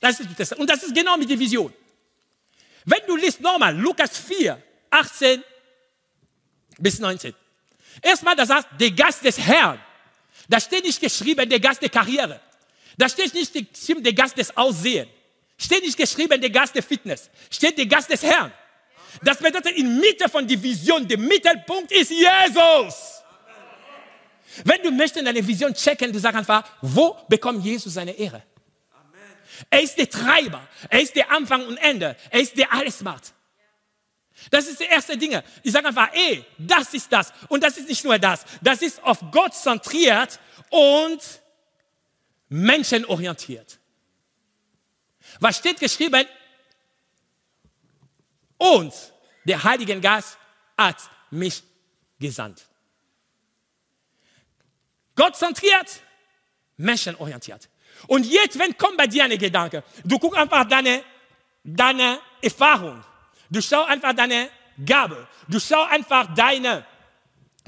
[0.00, 0.52] Das ist das.
[0.52, 1.72] Und das ist genau mit der Vision.
[2.84, 5.42] Wenn du liest nochmal Lukas 4, 18
[6.78, 7.34] bis 19.
[8.02, 9.80] Erstmal, da sagt der Gast des Herrn.
[10.48, 12.40] Da steht nicht geschrieben, der Gast der Karriere.
[12.96, 15.08] Da steht nicht geschrieben, der Gast des Aussehens.
[15.58, 17.30] Steht nicht geschrieben, der Gast der Fitness.
[17.50, 18.52] Steht der Gast des Herrn.
[19.22, 23.22] Das bedeutet, in Mitte von der Vision, der Mittelpunkt ist Jesus.
[24.64, 28.42] Wenn du möchtest deine Vision checken, du sagst einfach, wo bekommt Jesus seine Ehre?
[29.70, 30.66] Er ist der Treiber.
[30.88, 32.16] Er ist der Anfang und Ende.
[32.30, 33.32] Er ist der alles macht.
[34.50, 35.42] Das ist die erste Dinge.
[35.62, 37.32] Ich sage einfach, ey, das ist das.
[37.48, 38.44] Und das ist nicht nur das.
[38.62, 40.38] Das ist auf Gott zentriert
[40.70, 41.20] und
[42.48, 43.78] menschenorientiert.
[45.40, 46.24] Was steht geschrieben?
[48.58, 48.92] Und
[49.44, 50.38] der Heilige Geist
[50.78, 50.96] hat
[51.30, 51.62] mich
[52.18, 52.66] gesandt.
[55.14, 56.00] Gott zentriert,
[56.76, 57.68] menschenorientiert.
[58.06, 61.02] Und jetzt, wenn kommt bei dir eine Gedanke, du guckst einfach deine,
[61.64, 63.02] deine Erfahrung
[63.50, 64.48] Du schaust einfach deine
[64.84, 65.26] Gabe.
[65.48, 66.84] Du schaust einfach deine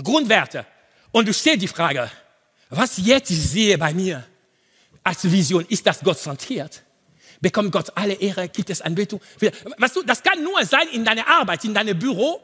[0.03, 0.67] Grundwerte.
[1.13, 2.11] Und du stellst die Frage,
[2.71, 4.25] was jetzt ich sehe bei mir
[5.03, 6.83] als Vision, ist das Gott zentriert?
[7.41, 8.49] Bekommt Gott alle Ehre?
[8.49, 9.21] Gibt es Anbetung?
[9.79, 12.43] Weißt du, das kann nur sein in deiner Arbeit, in deinem Büro.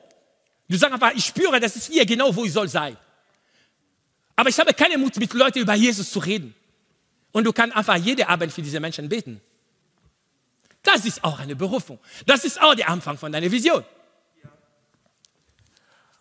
[0.69, 2.97] Du sagst einfach, ich spüre, das ist hier genau, wo ich soll sein.
[4.37, 6.55] Aber ich habe keinen Mut, mit Leuten über Jesus zu reden.
[7.33, 9.41] Und du kannst einfach jede Abend für diese Menschen beten.
[10.85, 11.99] Das ist auch eine Berufung.
[12.27, 13.85] Das ist auch der Anfang von deiner Vision.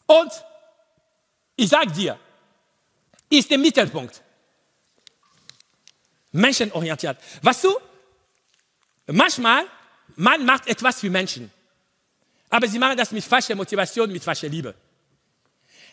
[0.08, 0.32] Und
[1.56, 2.20] ich sage dir,
[3.30, 4.24] ist der Mittelpunkt.
[6.32, 7.18] Menschenorientiert.
[7.42, 7.78] Weißt du,
[9.08, 9.66] manchmal,
[10.16, 11.52] man macht etwas für Menschen.
[12.50, 14.74] Aber sie machen das mit falscher Motivation, mit falscher Liebe.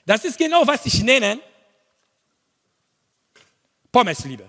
[0.06, 1.40] Das ist genau, was ich nenne
[3.90, 4.48] Pommesliebe.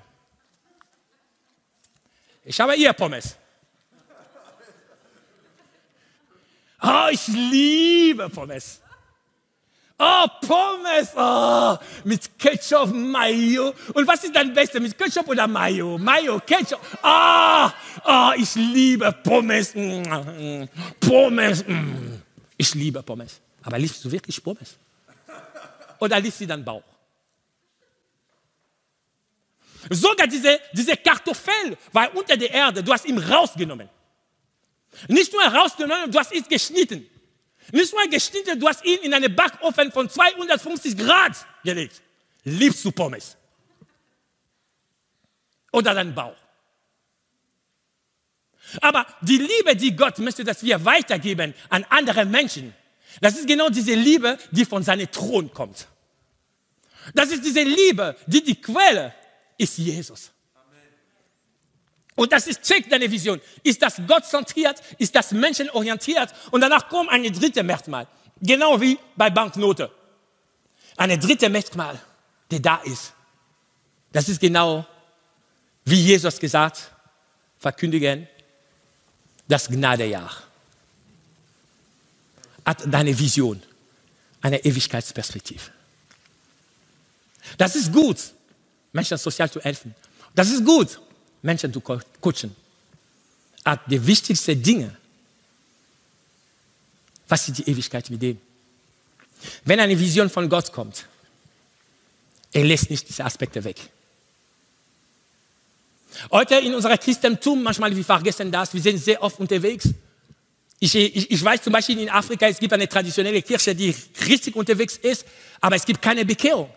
[2.44, 3.36] Ich habe hier Pommes.
[6.84, 8.82] Oh, ich liebe Pommes.
[10.04, 13.72] Oh, Pommes, oh, mit Ketchup, Mayo.
[13.94, 15.98] Und was ist dein Beste, mit Ketchup oder Mayo?
[16.00, 16.80] Mayo, Ketchup.
[17.04, 17.70] Oh,
[18.06, 19.74] oh, ich liebe Pommes.
[21.00, 21.64] Pommes.
[22.58, 23.40] Ich liebe Pommes.
[23.62, 24.76] Aber liebst du wirklich Pommes?
[26.00, 26.84] Oder liebst du deinen Bauch?
[29.90, 32.84] Sogar diese, diese Kartoffel war unter der Erde.
[32.84, 33.88] Du hast ihn rausgenommen.
[35.08, 37.08] Nicht nur rausgenommen, du hast ihn geschnitten.
[37.72, 42.02] Nicht nur geschnitten, du hast ihn in einen Backofen von 250 Grad gelegt.
[42.44, 43.38] Liebst du Pommes?
[45.72, 46.36] Oder deinen Bauch?
[48.82, 52.74] Aber die Liebe, die Gott möchte, dass wir weitergeben an andere Menschen,
[53.20, 55.88] das ist genau diese Liebe, die von seinem Thron kommt.
[57.14, 59.14] Das ist diese Liebe, die die Quelle
[59.58, 60.31] ist Jesus.
[62.16, 63.40] Und das ist check deine Vision.
[63.64, 64.82] Ist das Gott zentriert?
[64.98, 66.34] Ist das menschenorientiert?
[66.52, 68.08] Und danach kommt eine dritte Merkmal.
[68.42, 69.90] Genau wie bei Banknote.
[70.98, 72.00] Eine dritte Merkmal,
[72.50, 73.14] die da ist.
[74.12, 74.86] Das ist genau,
[75.86, 76.92] wie Jesus gesagt,
[77.60, 78.28] verkündigen
[79.48, 80.32] das Gnadejahr
[82.66, 83.62] hat deine Vision,
[84.42, 85.72] eine Ewigkeitsperspektive.
[87.58, 88.18] Das ist gut,
[88.94, 89.94] Menschen sozial zu helfen.
[90.34, 91.00] Das ist gut,
[91.42, 92.56] Menschen zu coachen.
[93.64, 94.96] Aber die wichtigsten Dinge,
[97.28, 98.40] was ist die Ewigkeit mit dem?
[99.66, 101.06] Wenn eine Vision von Gott kommt,
[102.52, 103.90] er lässt nicht diese Aspekte weg.
[106.30, 109.90] Heute in unserer Christentum, manchmal wir vergessen das, wir sind sehr oft unterwegs.
[110.80, 113.96] Ich, ich, ich weiß zum Beispiel in Afrika, es gibt eine traditionelle Kirche, die
[114.28, 115.26] richtig unterwegs ist,
[115.62, 116.70] aber es gibt keine Bekehrung,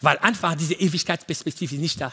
[0.00, 2.12] weil einfach diese Ewigkeitsperspektive ist nicht da.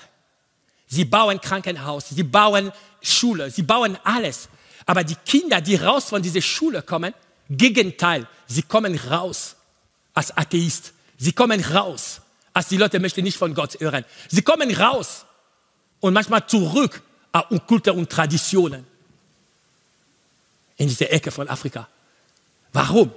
[0.95, 4.47] Sie bauen Krankenhaus, sie bauen Schule, sie bauen alles.
[4.85, 7.13] Aber die Kinder, die raus von dieser Schule kommen,
[7.49, 9.57] Gegenteil, sie kommen raus
[10.13, 10.93] als Atheist.
[11.17, 12.21] Sie kommen raus,
[12.53, 14.05] als die Leute möchten nicht von Gott hören.
[14.29, 15.25] Sie kommen raus
[15.99, 17.01] und manchmal zurück
[17.33, 18.87] auf Kulte und Traditionen
[20.77, 21.89] in diese Ecke von Afrika.
[22.71, 23.11] Warum?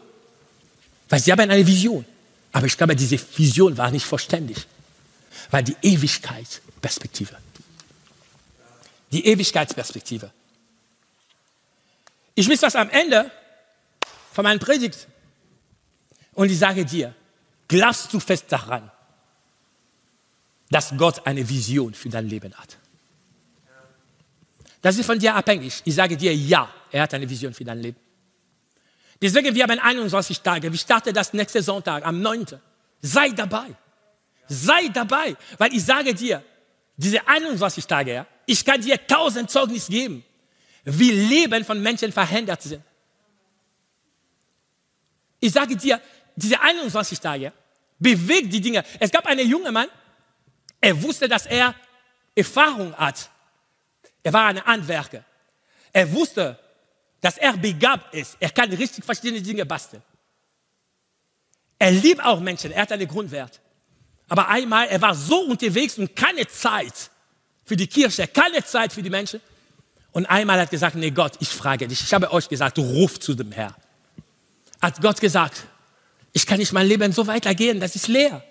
[1.08, 2.04] Weil sie haben eine Vision.
[2.50, 4.66] Aber ich glaube, diese Vision war nicht vollständig.
[5.52, 7.36] Weil die Ewigkeitsperspektive.
[9.12, 10.30] Die Ewigkeitsperspektive.
[12.34, 13.30] Ich will was am Ende
[14.32, 15.08] von meiner Predigt
[16.34, 17.14] und ich sage dir,
[17.66, 18.90] glaubst du fest daran,
[20.70, 22.76] dass Gott eine Vision für dein Leben hat?
[24.80, 25.82] Das ist von dir abhängig.
[25.84, 27.98] Ich sage dir, ja, er hat eine Vision für dein Leben.
[29.20, 30.70] Deswegen, wir haben 21 Tage.
[30.70, 32.46] Wir starten das nächste Sonntag, am 9.
[33.02, 33.74] Sei dabei.
[34.46, 35.36] Sei dabei.
[35.58, 36.42] Weil ich sage dir,
[36.96, 40.24] diese 21 Tage, ja, ich kann dir tausend Zeugnis geben,
[40.84, 42.82] wie Leben von Menschen verändert sind.
[45.38, 46.00] Ich sage dir,
[46.34, 47.52] diese 21 Tage
[47.98, 48.82] bewegt die Dinge.
[48.98, 49.88] Es gab einen jungen Mann,
[50.80, 51.74] er wusste, dass er
[52.34, 53.28] Erfahrung hat.
[54.22, 55.22] Er war ein Handwerker.
[55.92, 56.58] Er wusste,
[57.20, 58.38] dass er begabt ist.
[58.40, 60.02] Er kann richtig verschiedene Dinge basteln.
[61.78, 62.72] Er liebt auch Menschen.
[62.72, 63.60] Er hat einen Grundwert.
[64.28, 67.10] Aber einmal, er war so unterwegs und keine Zeit
[67.68, 69.40] für die Kirche, keine Zeit für die Menschen.
[70.12, 72.00] Und einmal hat gesagt, nee Gott, ich frage dich.
[72.00, 73.76] Ich habe euch gesagt, ruf zu dem Herr.
[74.80, 75.64] Hat Gott gesagt,
[76.32, 78.42] ich kann nicht mein Leben so weitergehen, das ist leer.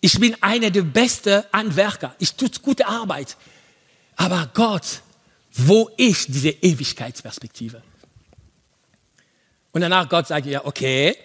[0.00, 2.14] Ich bin einer der besten Anwerker.
[2.18, 3.36] Ich tue gute Arbeit.
[4.16, 5.02] Aber Gott,
[5.52, 7.82] wo ist diese Ewigkeitsperspektive?
[9.72, 11.16] Und danach Gott sagt ja, okay,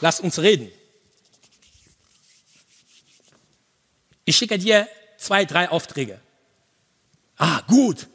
[0.00, 0.70] lass uns reden.
[4.24, 4.88] Ich schicke dir
[5.26, 6.18] zwei, drei Aufträge.
[7.36, 8.06] Ah, gut.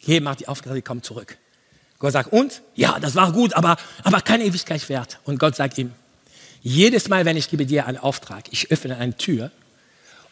[0.00, 1.36] Geh, mach die Aufträge, komm zurück.
[1.98, 2.62] Gott sagt, und?
[2.74, 5.18] Ja, das war gut, aber, aber keine Ewigkeit wert.
[5.24, 5.92] Und Gott sagt ihm,
[6.62, 9.50] jedes Mal, wenn ich gebe dir einen Auftrag, ich öffne eine Tür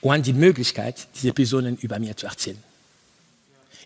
[0.01, 2.63] und die Möglichkeit, diese Personen über mir zu erzählen.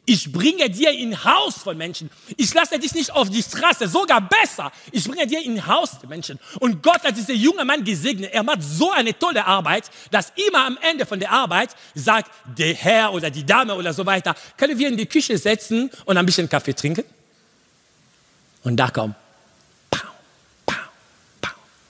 [0.06, 2.10] Ich bringe dir in Haus von Menschen.
[2.36, 4.70] Ich lasse dich nicht auf die Straße, sogar besser.
[4.92, 6.38] Ich bringe dir in Haus der Menschen.
[6.60, 8.32] Und Gott hat diesen jungen Mann gesegnet.
[8.32, 12.74] Er macht so eine tolle Arbeit, dass immer am Ende von der Arbeit sagt der
[12.74, 16.26] Herr oder die Dame oder so weiter, können wir in die Küche setzen und ein
[16.26, 17.04] bisschen Kaffee trinken?
[18.62, 19.16] Und da kommt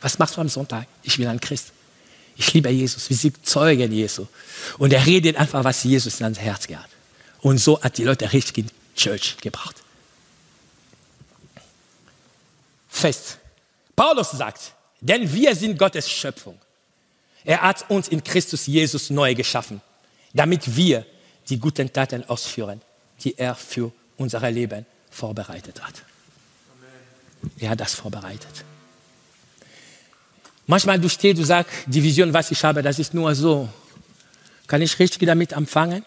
[0.05, 0.87] was machst du am Sonntag?
[1.03, 1.73] Ich bin ein Christ.
[2.37, 3.09] Ich liebe Jesus.
[3.09, 4.27] Wir sind Zeugen Jesu.
[4.77, 6.91] Und er redet einfach, was Jesus in ans Herz hat.
[7.45, 9.77] Und so hat die Leute richtig in Church gebracht.
[12.89, 13.37] Fest.
[13.95, 16.59] Paulus sagt, denn wir sind Gottes Schöpfung.
[17.45, 19.83] Er hat uns in Christus Jesus neu geschaffen,
[20.33, 21.05] damit wir
[21.51, 22.81] die guten Taten ausführen,
[23.21, 26.03] die er für unser Leben vorbereitet hat.
[27.59, 28.65] Er hat das vorbereitet.
[30.67, 33.69] Manchmal du stehst, du sagst, die Vision, was ich habe, das ist nur so.
[34.67, 36.07] Kann ich richtig damit empfangen?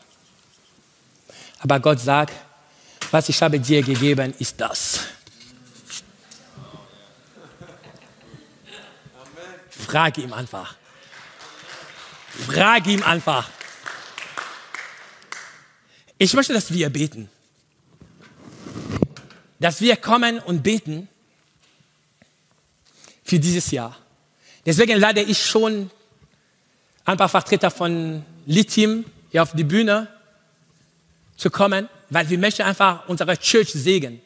[1.59, 2.33] Aber Gott sagt,
[3.11, 4.99] was ich habe dir gegeben, ist das.
[9.69, 10.75] Frag ihm einfach.
[12.47, 13.49] Frag ihm einfach.
[16.17, 17.29] Ich möchte, dass wir beten.
[19.59, 21.07] Dass wir kommen und beten
[23.23, 23.97] für dieses Jahr.
[24.65, 25.89] Deswegen lade ich schon
[27.05, 30.07] ein paar Vertreter von Lithium hier auf die Bühne
[31.37, 34.21] zu kommen, weil wir möchten einfach unsere Church segnen.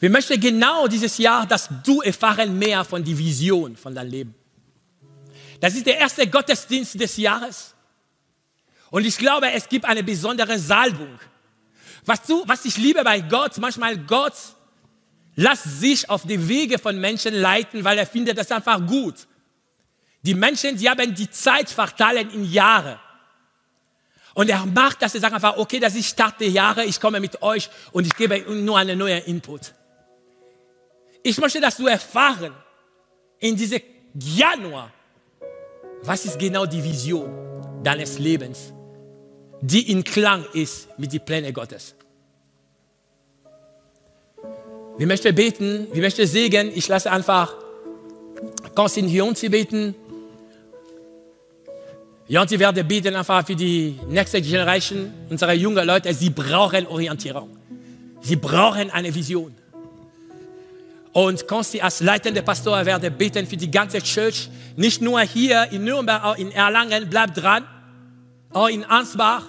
[0.00, 4.34] Wir möchten genau dieses Jahr, dass du erfahren mehr von der Vision von deinem Leben.
[5.60, 7.74] Das ist der erste Gottesdienst des Jahres.
[8.90, 11.20] Und ich glaube, es gibt eine besondere Salbung.
[12.06, 14.34] Was, du, was ich liebe bei Gott, manchmal Gott
[15.36, 19.14] Lass sich auf die Wege von Menschen leiten, weil er findet das einfach gut.
[20.22, 23.00] Die Menschen, die haben die Zeit verteilen in Jahre.
[24.34, 27.20] Und er macht das, er sagt einfach, okay, das ist Start der Jahre, ich komme
[27.20, 29.74] mit euch und ich gebe nur einen neuen Input.
[31.22, 32.54] Ich möchte, dass du erfahren,
[33.40, 33.80] in diesem
[34.14, 34.92] Januar,
[36.02, 37.30] was ist genau die Vision
[37.82, 38.72] deines Lebens,
[39.60, 41.94] die in Klang ist mit den Plänen Gottes.
[44.96, 46.70] Wir möchten beten, wir möchten segnen.
[46.74, 47.54] Ich lasse einfach
[48.74, 49.94] Konstantin Jonti beten.
[52.30, 56.14] Jonti werde beten einfach für die nächste Generation, unsere jungen Leute.
[56.14, 57.48] Sie brauchen Orientierung.
[58.20, 59.52] Sie brauchen eine Vision.
[61.12, 65.82] Und Konsti als leitender Pastor werde beten für die ganze Church, nicht nur hier in
[65.82, 67.64] Nürnberg, auch in Erlangen, bleibt dran,
[68.52, 69.46] auch in Ansbach.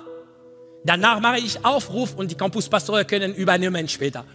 [0.84, 4.26] Danach mache ich Aufruf und die Campuspastoren können übernehmen später.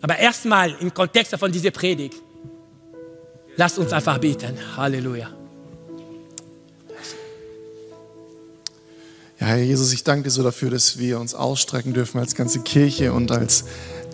[0.00, 2.16] Aber erstmal im Kontext von dieser Predigt,
[3.56, 4.56] lasst uns einfach beten.
[4.78, 5.41] Halleluja.
[9.42, 12.60] Ja, Herr Jesus, ich danke dir so dafür, dass wir uns ausstrecken dürfen als ganze
[12.60, 13.64] Kirche und als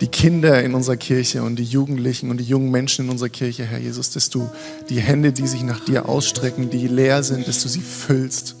[0.01, 3.63] die Kinder in unserer Kirche und die Jugendlichen und die jungen Menschen in unserer Kirche,
[3.63, 4.49] Herr Jesus, dass du
[4.89, 8.55] die Hände, die sich nach dir ausstrecken, die leer sind, dass du sie füllst.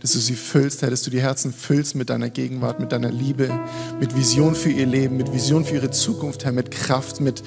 [0.00, 3.10] Dass du sie füllst, Herr, dass du die Herzen füllst mit deiner Gegenwart, mit deiner
[3.10, 3.50] Liebe,
[3.98, 7.42] mit Vision für ihr Leben, mit Vision für ihre Zukunft, Herr, mit Kraft, mit,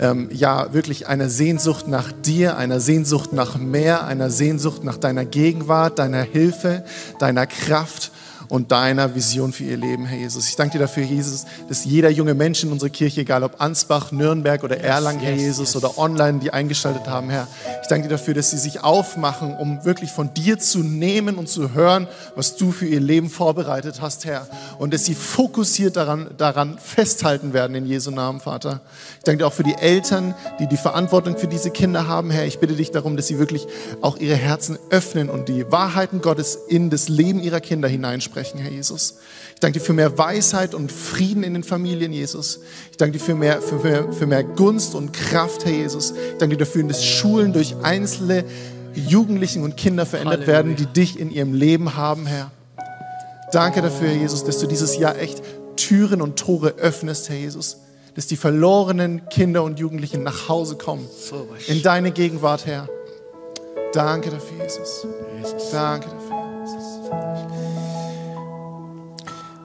[0.00, 5.24] ähm, ja, wirklich einer Sehnsucht nach dir, einer Sehnsucht nach mehr, einer Sehnsucht nach deiner
[5.24, 6.84] Gegenwart, deiner Hilfe,
[7.20, 8.10] deiner Kraft
[8.52, 10.46] und deiner Vision für ihr Leben, Herr Jesus.
[10.46, 14.12] Ich danke dir dafür, Jesus, dass jeder junge Mensch in unserer Kirche, egal ob Ansbach,
[14.12, 17.48] Nürnberg oder Erlangen, Herr Jesus, oder online, die eingeschaltet haben, Herr,
[17.80, 21.48] ich danke dir dafür, dass sie sich aufmachen, um wirklich von dir zu nehmen und
[21.48, 24.46] zu hören, was du für ihr Leben vorbereitet hast, Herr.
[24.78, 28.82] Und dass sie fokussiert daran, daran festhalten werden in Jesu Namen, Vater.
[29.16, 32.44] Ich danke dir auch für die Eltern, die die Verantwortung für diese Kinder haben, Herr.
[32.44, 33.66] Ich bitte dich darum, dass sie wirklich
[34.02, 38.58] auch ihre Herzen öffnen und die Wahrheiten Gottes in das Leben ihrer Kinder hineinsprechen sprechen,
[38.58, 39.18] Herr Jesus.
[39.54, 42.60] Ich danke dir für mehr Weisheit und Frieden in den Familien, Jesus.
[42.90, 46.10] Ich danke dir für mehr, für mehr, für mehr Gunst und Kraft, Herr Jesus.
[46.10, 48.44] Ich danke dir dafür, dass Schulen durch einzelne
[48.94, 50.56] Jugendlichen und Kinder verändert Halleluja.
[50.56, 52.50] werden, die dich in ihrem Leben haben, Herr.
[53.52, 55.42] Danke dafür, Herr Jesus, dass du dieses Jahr echt
[55.76, 57.78] Türen und Tore öffnest, Herr Jesus.
[58.16, 61.06] Dass die verlorenen Kinder und Jugendlichen nach Hause kommen.
[61.68, 62.88] In deine Gegenwart, Herr.
[63.92, 65.06] Danke dafür, Jesus.
[65.70, 67.61] Danke dafür.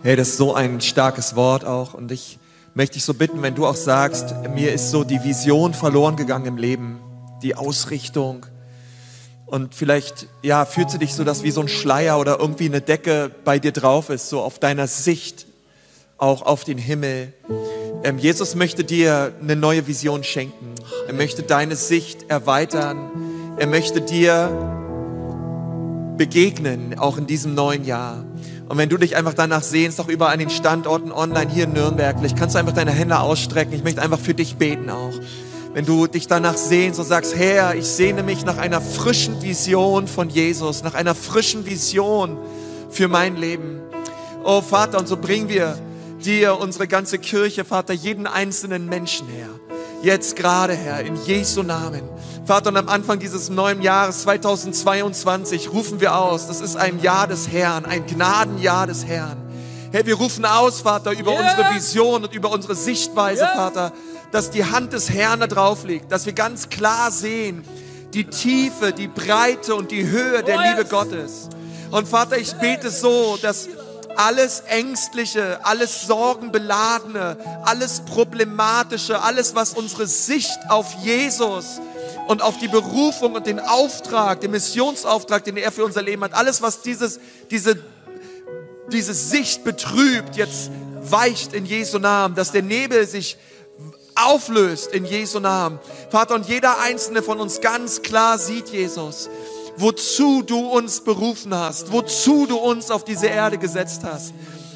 [0.07, 1.93] Hey, das ist so ein starkes Wort auch.
[1.93, 2.39] Und ich
[2.73, 6.45] möchte dich so bitten, wenn du auch sagst, mir ist so die Vision verloren gegangen
[6.45, 7.01] im Leben,
[7.43, 8.45] die Ausrichtung.
[9.47, 12.79] Und vielleicht, ja, fühlt sie dich so, dass wie so ein Schleier oder irgendwie eine
[12.79, 15.45] Decke bei dir drauf ist, so auf deiner Sicht,
[16.17, 17.33] auch auf den Himmel.
[18.05, 20.75] Ähm, Jesus möchte dir eine neue Vision schenken.
[21.05, 23.11] Er möchte deine Sicht erweitern.
[23.57, 24.77] Er möchte dir
[26.17, 28.23] begegnen, auch in diesem neuen Jahr.
[28.69, 31.73] Und wenn du dich einfach danach sehnst, auch überall an den Standorten online hier in
[31.73, 33.73] Nürnberg, vielleicht kannst du einfach deine Hände ausstrecken.
[33.73, 35.13] Ich möchte einfach für dich beten auch.
[35.73, 40.07] Wenn du dich danach sehnst und sagst, Herr, ich sehne mich nach einer frischen Vision
[40.07, 42.37] von Jesus, nach einer frischen Vision
[42.89, 43.79] für mein Leben.
[44.43, 45.77] Oh Vater, und so bringen wir
[46.25, 49.49] dir unsere ganze Kirche, Vater, jeden einzelnen Menschen her.
[50.03, 52.03] Jetzt gerade, Herr, in Jesu Namen.
[52.45, 57.27] Vater, und am Anfang dieses neuen Jahres 2022 rufen wir aus, das ist ein Jahr
[57.27, 59.37] des Herrn, ein Gnadenjahr des Herrn.
[59.91, 61.41] Herr, wir rufen aus, Vater, über yes.
[61.41, 63.51] unsere Vision und über unsere Sichtweise, yes.
[63.55, 63.91] Vater,
[64.31, 67.63] dass die Hand des Herrn da drauf liegt, dass wir ganz klar sehen,
[68.13, 71.49] die Tiefe, die Breite und die Höhe der oh, Liebe Gottes.
[71.91, 73.67] Und Vater, ich bete so, dass
[74.17, 81.79] alles Ängstliche, alles Sorgenbeladene, alles Problematische, alles, was unsere Sicht auf Jesus
[82.27, 86.33] und auf die Berufung und den Auftrag, den Missionsauftrag, den er für unser Leben hat.
[86.33, 87.19] Alles, was dieses,
[87.51, 87.77] diese,
[88.91, 93.37] diese Sicht betrübt, jetzt weicht in Jesu Namen, dass der Nebel sich
[94.15, 95.79] auflöst in Jesu Namen.
[96.09, 99.29] Vater, und jeder einzelne von uns ganz klar sieht, Jesus,
[99.77, 104.33] wozu du uns berufen hast, wozu du uns auf diese Erde gesetzt hast.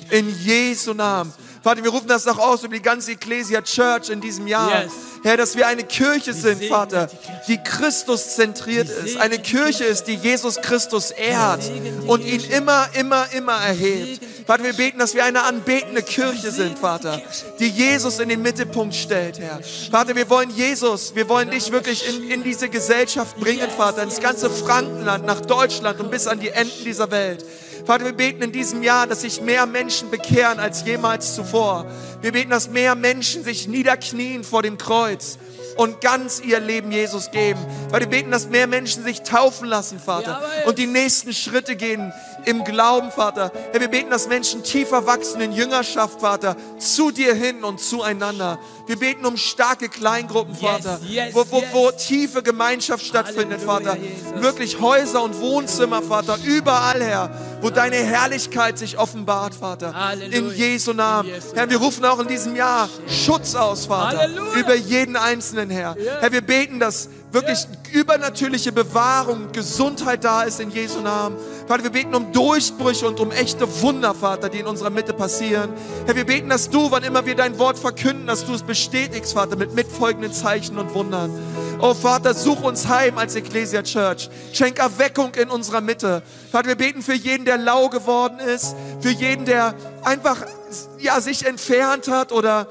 [0.10, 1.34] In Jesu Namen.
[1.62, 4.84] Vater, wir rufen das auch aus über die ganze Ecclesia Church in diesem Jahr.
[4.84, 4.91] Yes.
[5.24, 7.07] Herr, dass wir eine Kirche sind, Vater,
[7.47, 9.18] die Christus zentriert ist.
[9.18, 11.70] Eine Kirche ist, die Jesus Christus ehrt
[12.07, 14.22] und ihn immer, immer, immer erhebt.
[14.47, 17.22] Vater, wir beten, dass wir eine anbetende Kirche sind, Vater,
[17.59, 19.59] die Jesus in den Mittelpunkt stellt, Herr.
[19.91, 24.20] Vater, wir wollen Jesus, wir wollen dich wirklich in, in diese Gesellschaft bringen, Vater, ins
[24.20, 27.45] ganze Frankenland, nach Deutschland und bis an die Enden dieser Welt.
[27.86, 31.86] Vater, wir beten in diesem Jahr, dass sich mehr Menschen bekehren als jemals zuvor.
[32.22, 35.38] Wir beten, dass mehr Menschen sich niederknien vor dem Kreuz
[35.78, 37.60] und ganz ihr Leben Jesus geben.
[37.90, 42.14] Weil wir beten, dass mehr Menschen sich taufen lassen, Vater, und die nächsten Schritte gehen
[42.46, 43.52] im Glauben, Vater.
[43.72, 48.60] Herr, wir beten, dass Menschen tiefer wachsen in Jüngerschaft, Vater, zu dir hin und zueinander.
[48.88, 51.70] Wir beten um starke Kleingruppen, Vater, yes, wo, wo, yes.
[51.74, 53.98] wo tiefe Gemeinschaft stattfindet, Halleluja, Vater.
[53.98, 54.42] Jesus.
[54.42, 57.30] Wirklich Häuser und Wohnzimmer, Vater, überall, Herr,
[57.62, 59.94] wo deine Herrlichkeit sich offenbart, Vater.
[59.94, 60.38] Halleluja.
[60.38, 61.30] In Jesu Namen.
[61.30, 65.70] In Jesu Herr, wir rufen auch in diesem Jahr Schutz aus, Vater, über jeden Einzelnen,
[65.70, 65.96] Herr.
[66.20, 71.38] Herr, wir beten, dass wirklich übernatürliche Bewahrung, Gesundheit da ist in Jesu Namen.
[71.68, 75.70] Vater, wir beten um Durchbrüche und um echte Wunder, Vater, die in unserer Mitte passieren.
[76.06, 79.34] Herr, wir beten, dass du, wann immer wir dein Wort verkünden, dass du es bestätigst,
[79.34, 81.32] Vater, mit mitfolgenden Zeichen und Wundern.
[81.80, 84.30] Oh Vater, such uns heim als Ecclesia Church.
[84.52, 86.24] Schenk Erweckung in unserer Mitte.
[86.52, 89.74] Vater, wir beten für jeden, der lau geworden ist, für jeden, der
[90.04, 90.38] einfach
[91.00, 92.68] ja, sich entfernt hat oder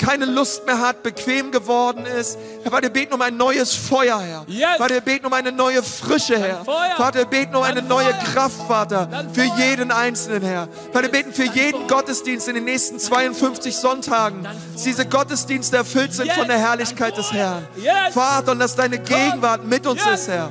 [0.00, 2.38] keine Lust mehr hat, bequem geworden ist.
[2.62, 4.44] Herr, Vater, wir beten um ein neues Feuer, Herr.
[4.46, 4.78] Yes.
[4.78, 6.64] Vater, wir beten um eine neue Frische, Herr.
[6.64, 8.10] Vater, wir beten um eine neue.
[8.32, 10.68] Kraft, Vater, für jeden Einzelnen, Herr.
[10.92, 16.14] Vater, wir beten für jeden Gottesdienst in den nächsten 52 Sonntagen, dass diese Gottesdienste erfüllt
[16.14, 17.32] sind von der Herrlichkeit des.
[17.32, 17.66] Herrn.
[18.12, 20.50] Vater, und dass deine Gegenwart mit uns ist, Herr.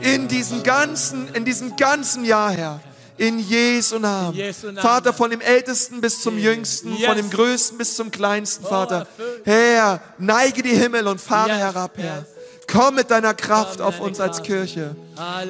[0.00, 2.80] In diesem ganzen, in diesem ganzen Jahr, Herr.
[3.16, 4.34] In Jesu Namen.
[4.34, 4.78] Jesu Namen.
[4.78, 7.06] Vater, von dem Ältesten bis zum Jüngsten, Yes.
[7.06, 9.06] von dem Größten bis zum Kleinsten, Oh, Vater.
[9.44, 12.24] Herr, neige die Himmel und fahre Yes, herab, Herr.
[12.66, 14.42] Komm mit deiner Kraft auf uns als.
[14.42, 14.96] Kirche.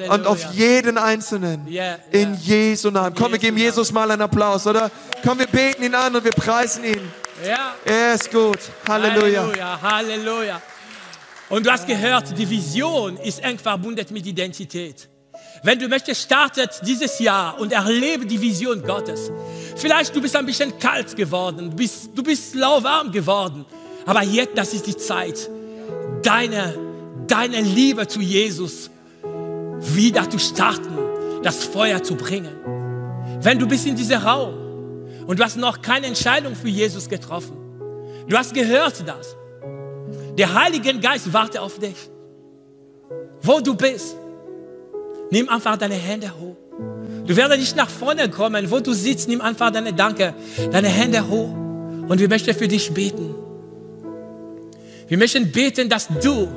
[0.09, 1.65] Und auf jeden Einzelnen.
[2.11, 2.35] In.
[2.35, 3.15] Jesu Namen.
[3.15, 4.91] Komm, wir geben Jesus mal einen Applaus, oder?
[5.23, 7.11] Komm, wir beten ihn an und wir preisen ihn.
[7.85, 8.59] Er ist gut.
[8.87, 9.41] Halleluja.
[9.41, 10.61] Halleluja, Halleluja.
[11.49, 15.07] Und du hast gehört, die Vision ist eng verbunden mit Identität.
[15.63, 19.31] Wenn du möchtest, startet dieses Jahr und erlebe die Vision Gottes.
[19.75, 23.65] Vielleicht du bist ein bisschen kalt geworden, du bist, du bist lauwarm geworden.
[24.05, 25.49] Aber jetzt, das ist die Zeit,
[26.21, 26.75] deine,
[27.27, 28.89] deine Liebe zu Jesus
[29.79, 30.97] wieder zu starten,
[31.43, 32.55] das Feuer zu bringen.
[33.41, 34.53] Wenn du bist in diesem Raum
[35.25, 37.57] und du hast noch keine Entscheidung für Jesus getroffen,
[38.27, 39.35] du hast gehört das.
[40.37, 41.95] Der Heilige Geist wartet auf dich.
[43.41, 44.17] Wo du bist,
[45.31, 46.55] nimm einfach deine Hände hoch.
[47.25, 48.69] Du wirst nicht nach vorne kommen.
[48.69, 50.33] Wo du sitzt, nimm einfach deine Danke,
[50.71, 51.49] deine Hände hoch.
[52.07, 53.33] Und wir möchten für dich beten.
[55.07, 56.47] Wir möchten beten, dass du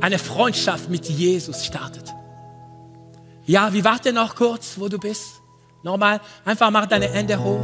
[0.00, 2.14] eine Freundschaft mit Jesus startet.
[3.46, 5.40] Ja, wir warten noch kurz, wo du bist.
[5.82, 7.60] Nochmal, einfach mach deine Hände hoch.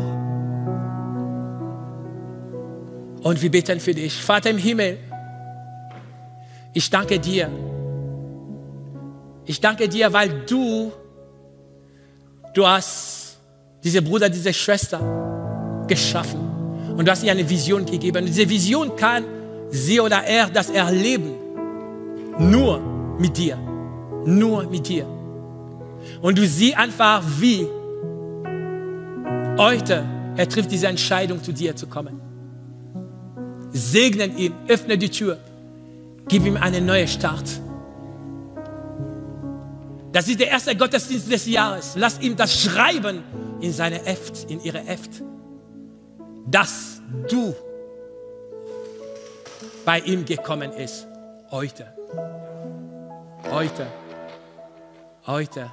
[3.22, 4.22] Und wir beten für dich.
[4.22, 4.98] Vater im Himmel,
[6.72, 7.50] ich danke dir.
[9.46, 10.92] Ich danke dir, weil du,
[12.54, 13.38] du hast
[13.82, 16.40] diese Bruder, diese Schwester geschaffen.
[16.96, 18.18] Und du hast ihr eine Vision gegeben.
[18.18, 19.24] Und diese Vision kann
[19.70, 21.34] sie oder er das erleben.
[22.38, 22.80] Nur
[23.18, 23.58] mit dir.
[24.24, 25.06] Nur mit dir.
[26.22, 27.66] Und du siehst einfach, wie
[29.58, 30.04] heute
[30.36, 32.20] er trifft diese Entscheidung, zu dir zu kommen.
[33.72, 35.38] Segnen ihn, öffne die Tür,
[36.28, 37.60] gib ihm einen neuen Start.
[40.14, 41.94] Das ist der erste Gottesdienst des Jahres.
[41.96, 43.24] Lass ihm das schreiben
[43.60, 45.10] in seine Heft, in ihre Heft,
[46.46, 47.52] dass du
[49.84, 51.08] bei ihm gekommen ist.
[51.50, 51.92] Heute.
[53.50, 53.88] Heute.
[55.26, 55.72] Heute.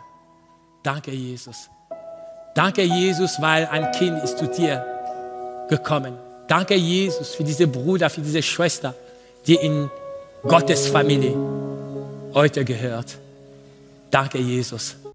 [0.82, 1.70] Danke, Jesus.
[2.56, 4.84] Danke, Jesus, weil ein Kind ist zu dir
[5.70, 6.18] gekommen.
[6.48, 8.96] Danke, Jesus, für diese Bruder, für diese Schwester,
[9.46, 9.92] die in
[10.42, 11.36] Gottes Familie
[12.34, 13.20] heute gehört.
[14.12, 15.02] Danke, Jesus.